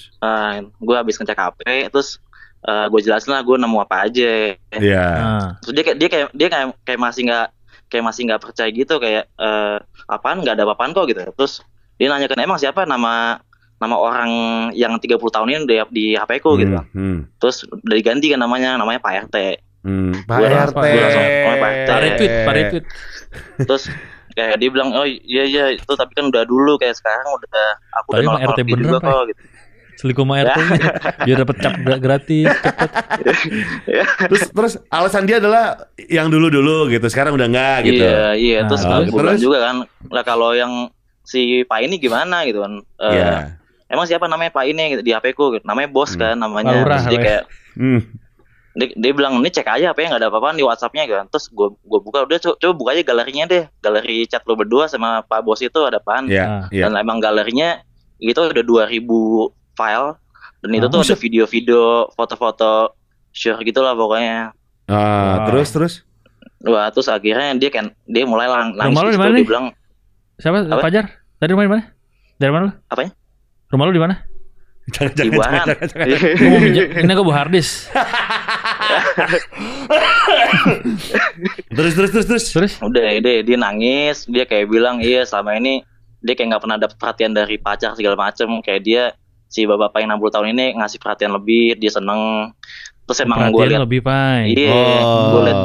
[0.80, 1.60] gue habis ngecek HP,
[1.92, 2.16] terus
[2.60, 4.56] eh, gue jelasin lah gue nemu apa aja.
[4.72, 5.04] Iya.
[5.14, 7.46] Nah, Terus dia kayak dia kayak dia kayak kayak masih nggak
[7.88, 11.20] kayak masih nggak percaya gitu kayak eh, apaan nggak ada apa-apaan kok gitu.
[11.36, 11.60] Terus
[11.96, 13.36] dia nanyakan emang siapa nama
[13.76, 14.30] nama orang
[14.72, 16.76] yang 30 tahun ini di, di HP ku gitu.
[16.92, 19.36] Hmm, hmm, Terus udah diganti kan namanya namanya Pak RT.
[19.84, 20.12] hmm.
[20.24, 20.52] Pak Gua RT.
[20.52, 21.88] langsung- gua langsung, oh, Pak RT.
[21.88, 22.84] Pak retweet, Pak retweet.
[23.64, 23.84] Terus
[24.42, 28.08] kayak dia bilang oh iya iya itu tapi kan udah dulu kayak sekarang udah aku
[28.08, 29.06] Tapi udah emang nolak RT dia juga Pak.
[29.06, 29.42] kok gitu.
[29.92, 30.90] Selingkuh sama RT nya.
[31.20, 32.90] Biar dapet cap gra- gratis, cepet.
[34.22, 38.00] Terus terus alasan dia adalah yang dulu-dulu gitu, sekarang udah enggak gitu.
[38.00, 39.42] Iya iya terus Nah, gue bilang terus?
[39.42, 39.76] juga kan
[40.08, 40.88] lah kalau yang
[41.20, 42.72] si Pak ini gimana gitu kan.
[42.98, 43.60] Eh, Iya.
[43.88, 45.64] emang siapa namanya Pak ini gitu, di HP ku gitu.
[45.64, 46.20] namanya bos Hmm.
[46.22, 47.22] kan namanya Pak Lurah, terus dia ya?
[47.22, 48.00] kayak Hmm.
[48.72, 51.48] Dia, dia bilang ini cek aja apa ya nggak ada apa-apa di WhatsAppnya kan terus
[51.48, 55.22] gue gue buka udah co- coba buka aja galerinya deh galeri chat lo berdua sama
[55.22, 56.64] Pak bos itu ada apaan Iya, Ah.
[56.70, 56.86] iya.
[56.86, 57.82] dan emang galerinya
[58.16, 59.02] itu udah 2000
[59.72, 60.08] file
[60.60, 61.80] dan itu Ah, tuh ada video-video
[62.12, 62.94] foto-foto
[63.30, 64.54] share gitulah pokoknya
[64.86, 65.36] Ah, Wah.
[65.46, 65.94] terus terus.
[66.60, 69.66] wah terus akhirnya dia kan dia mulai lang nangis Rumah lu di mana dia bilang
[70.36, 70.56] Siapa?
[70.64, 70.82] Apa?
[70.82, 71.04] Fajar?
[71.36, 71.82] Tadi rumah di mana?
[72.36, 72.72] Dari mana lu?
[72.86, 73.12] Apanya?
[73.68, 74.14] Rumah lu di mana?
[74.90, 75.52] Jangan di Wuhan
[76.34, 77.92] Gua mau minjem, ini aku bawa harddisk.
[81.70, 82.44] terus terus terus terus.
[82.50, 82.72] Terus?
[82.80, 85.82] udah dia dia nangis dia kayak bilang iya selama ini
[86.20, 89.02] dia kayak nggak pernah dapet perhatian dari pacar segala macem kayak dia
[89.50, 92.52] si bapak yang 60 tahun ini ngasih perhatian lebih dia seneng
[93.04, 94.54] terus emang gue lihat lebih, Pai.
[94.54, 95.34] iya Oh.
[95.34, 95.60] gue lihat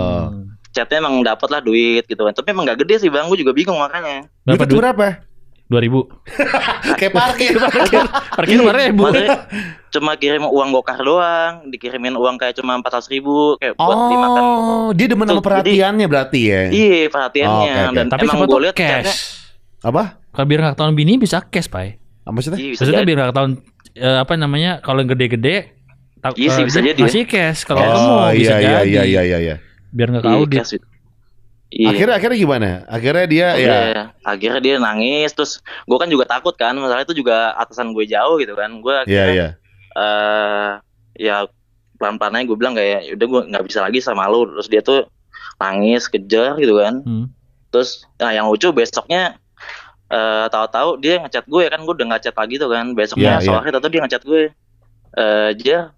[0.74, 3.54] chatnya emang dapet lah duit gitu kan tapi emang nggak gede sih bang gue juga
[3.54, 4.80] bingung makanya Berapa duit?
[4.82, 5.06] berapa?
[5.66, 6.06] 2000.
[7.00, 7.54] Kayak parkir.
[8.32, 9.02] Parkir lima ribu.
[9.10, 9.50] Maksudnya
[9.90, 14.42] cuma kirim uang gokar doang, dikirimin uang kayak cuma empat ratus ribu kayak buat dimakan.
[14.44, 16.62] Oh, dia demen sama Tuh, jadi- perhatiannya berarti ya.
[16.68, 17.96] Iya perhatiannya Oh, oke, oke.
[17.96, 19.14] dan Tapi emang gue lihat cash.
[19.82, 20.04] Apa?
[20.30, 21.96] Kalau biar nggak ketahuan bini bisa cash, Pai.
[22.22, 22.60] Apa maksudnya?
[22.60, 23.08] Iya, bisa Maksudnya jadi.
[23.08, 23.54] biar nggak ketahuan
[23.96, 25.56] eh, apa namanya kalau yang gede-gede
[26.26, 27.00] Iya sih, eh, bisa jadi.
[27.00, 28.90] Masih cash kalau oh, ketemu bisa iya, iya, jadi.
[28.90, 29.56] iya, iya, iya, iya.
[29.90, 30.62] Biar nggak Iya, audit.
[31.66, 31.90] Iya.
[31.92, 32.70] Akhirnya akhirnya gimana?
[32.88, 33.66] Akhirnya dia ya.
[33.66, 38.06] Udah, akhirnya dia nangis terus gue kan juga takut kan masalah itu juga atasan gue
[38.06, 39.48] jauh gitu kan gue Iya, akhirnya iya.
[39.96, 40.70] eh
[41.16, 41.36] ya
[41.98, 45.10] pelan pelannya gue bilang kayak udah gue nggak bisa lagi sama lu terus dia tuh
[45.58, 47.26] nangis kejar gitu kan Hmm.
[47.72, 49.40] terus nah yang lucu besoknya
[50.06, 53.42] eh tahu-tahu dia ngechat gue kan gue udah nggak chat lagi tuh kan besoknya Iya,
[53.42, 53.58] iya.
[53.58, 54.42] sore tahu dia ngechat gue
[55.16, 55.96] eh dia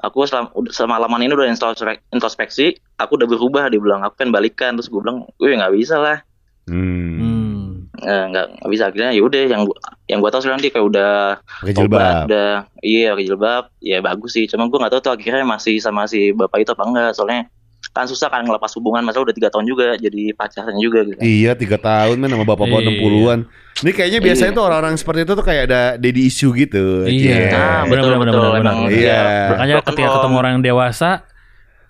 [0.00, 4.32] aku selam, udah semalaman ini udah introspek- introspeksi aku udah berubah dia bilang aku pengen
[4.32, 6.18] balikan terus gue bilang gue nggak bisa lah
[6.62, 7.18] Hmm.
[7.18, 7.66] Hmm.
[7.98, 10.86] Eh, nggak nggak bisa akhirnya ya udah yang gua- yang gue tahu sekarang dia kayak
[10.86, 12.24] udah Pakai jilbab.
[12.24, 16.06] udah iya pakai jilbab ya bagus sih cuma gue nggak tahu tuh akhirnya masih sama
[16.06, 17.50] si bapak itu apa enggak soalnya
[17.90, 21.56] kan susah kan ngelepas hubungan masa udah tiga tahun juga jadi pacarnya juga gitu Iya
[21.56, 22.90] tiga tahun men sama bapak-bapak Iya.
[22.92, 23.38] 60-an
[23.80, 24.58] Ini kayaknya biasanya Iya.
[24.60, 27.10] tuh orang-orang seperti itu tuh kayak ada daddy issue gitu Iya.
[27.10, 27.50] Cie.
[27.50, 29.22] Nah, benar, betul benar, Iya.
[29.50, 31.10] Makanya ketika ketemu orang yang dewasa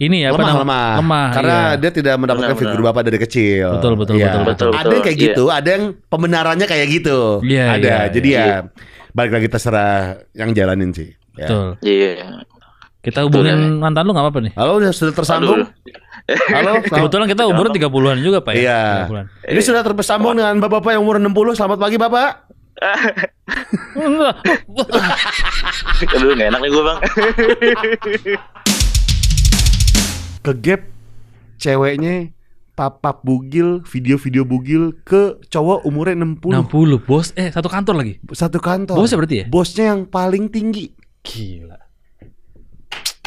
[0.01, 0.65] ini ya apa lemah, namanya?
[0.65, 1.77] lemah lemah, Karena iya.
[1.77, 2.89] dia tidak mendapatkan Benar, figur benar.
[2.89, 6.87] bapak dari kecil Betul, betul, betul, betul, Ada yang kayak gitu Ada yang pembenarannya kayak
[6.89, 8.41] gitu Iya, Ada iya, Jadi iya.
[8.41, 8.57] ya
[9.13, 11.45] Balik lagi terserah yang jalanin sih ya.
[11.45, 11.67] Betul.
[11.85, 12.11] iya
[13.01, 14.53] Kita hubungin mantan lu nggak apa-apa nih.
[14.61, 15.73] Halo udah sudah tersambung Aduh.
[16.53, 18.61] Halo Kebetulan kita umurnya 30-an juga, Pak ya.
[18.61, 19.27] Iya 30-an.
[19.49, 22.31] Ini sudah tersambung dengan bapak-bapak yang umur 60 Selamat pagi bapak
[23.97, 24.37] Enggak.
[26.17, 26.99] aduh nggak enak nih gue bang
[30.45, 30.81] Ke gap
[31.57, 32.33] Ceweknya
[32.77, 37.33] Papap bugil Video-video bugil Ke cowok umurnya 60 60 bos.
[37.33, 38.21] Eh, satu kantor lagi.
[38.37, 39.45] Satu kantor Bosnya berarti ya?
[39.49, 40.93] Bosnya yang paling tinggi
[41.25, 41.90] Gila.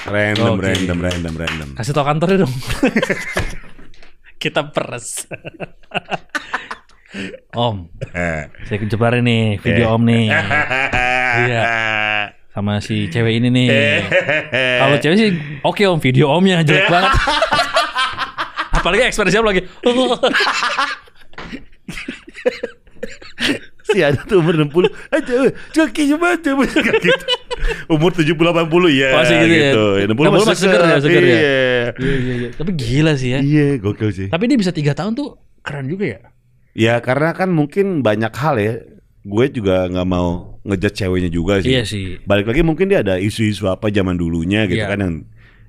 [0.04, 0.68] Random, Oke.
[0.68, 1.70] random, random, random.
[1.80, 2.54] Kasih tau kantornya dong.
[4.41, 5.24] Kita peres.
[7.54, 7.88] om,
[8.66, 10.26] saya kejebarin nih video Om nih.
[11.34, 11.66] Iya.
[12.54, 13.70] Sama si cewek ini nih.
[14.86, 15.30] Kalau cewek sih
[15.66, 17.10] oke Om, video Omnya jelek banget.
[18.70, 19.66] Apalagi ekspresi Om lagi.
[23.94, 25.34] Si ada tuh umur 60 aja
[25.72, 27.26] kaki banget gitu.
[27.88, 28.34] umur 70 80
[28.91, 30.02] ya Masih gitu ya?
[30.02, 31.30] ya 60 Kan masih seger ya, seger ya?
[31.30, 31.54] iya.
[31.94, 32.50] Iya, iya.
[32.52, 33.39] Tapi gila sih ya.
[33.39, 36.20] iya gokil sih Tapi dia bisa tiga tahun tuh keren juga ya.
[36.74, 38.74] ya karena kan mungkin banyak hal ya
[39.24, 42.20] gue juga nggak mau ngejat ceweknya juga sih Iya sih.
[42.24, 44.91] balik lagi mungkin dia ada isu-isu apa zaman dulunya gitu Iya.
[44.91, 45.14] kan yang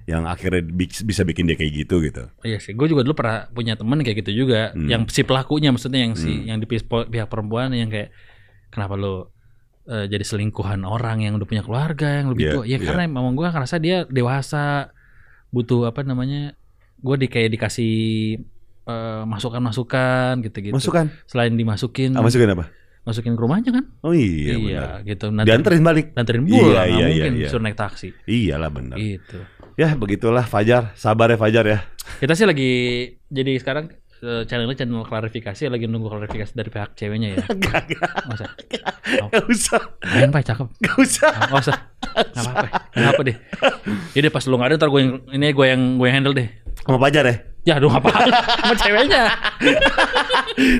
[0.04, 3.48] yang akhirnya bi- bisa bikin dia kayak gitu gitu Iya sih, gue juga dulu pernah
[3.48, 4.84] punya temen kayak gitu juga, Hmm.
[4.84, 6.44] yang si pelakunya maksudnya yang si Hmm.
[6.44, 8.12] yang di pihak, perempuan yang kayak
[8.68, 9.32] kenapa lo
[9.84, 12.64] eh, jadi selingkuhan orang yang udah punya keluarga yang lebih Iya, tua?
[12.64, 12.78] Ya iya.
[12.80, 14.88] karena memang gue ngerasa dia dewasa,
[15.52, 16.56] butuh apa namanya?
[16.96, 17.94] Gue di kayak dikasih
[18.84, 20.72] eh, masukan-masukan gitu-gitu.
[20.72, 22.64] masukan Selain dimasukin, ah, masukan apa
[23.04, 23.84] masukin ke rumahnya kan?
[24.00, 25.28] oh iya, benar gitu.
[25.30, 27.48] dianterin balik Nantirin Iya, pulang, nggak iya, mungkin iya, iya.
[27.48, 28.08] suruh naik taksi.
[28.24, 29.38] iyalah benar Gitu.
[29.76, 31.78] ya begitulah Fajar sabar ya Fajar ya
[32.16, 32.70] Kita sih lagi
[33.26, 37.44] jadi sekarang eh, channelnya channel klarifikasi lagi nunggu klarifikasi dari pihak ceweknya ya.
[38.28, 38.48] Masa?
[39.26, 40.68] Gak usah Main pak cakep.
[40.80, 41.76] Gak usah Gak usah.
[42.32, 42.66] Gak apa-apa.
[42.90, 43.36] Gak apa deh.
[44.16, 46.48] Deh pas lu gak ada ntar gue yang ini gue yang gue yang handle deh.
[46.84, 48.12] Sama Fajar ya Ya aduh apa
[48.60, 49.24] sama ceweknya.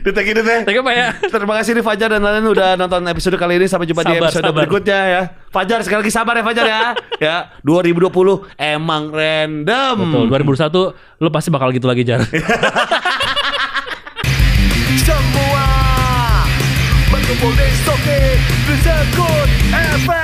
[0.05, 1.17] Detek ini teh Thank ya.
[1.17, 4.29] Terima kasih nih Fajar dan lain udah nonton episode kali ini Sampai jumpa di Sabar,
[4.29, 4.59] episode sabar.
[4.61, 6.81] berikutnya ya Fajar sekali lagi sabar ya Fajar ya
[7.17, 8.13] Ya 2020
[8.61, 9.97] emang random
[10.29, 10.29] Betul.
[10.29, 12.21] 2021 lu pasti bakal gitu lagi jar.
[15.01, 15.65] Semua
[17.09, 18.21] berkumpul di Soke
[18.69, 20.24] Rezekut FM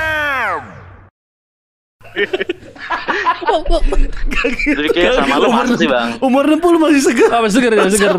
[4.61, 6.19] Jadi kayak sama lu masa sih bang.
[6.19, 7.29] Umur 60 masih segar.
[7.31, 8.15] Apa seger ya seger.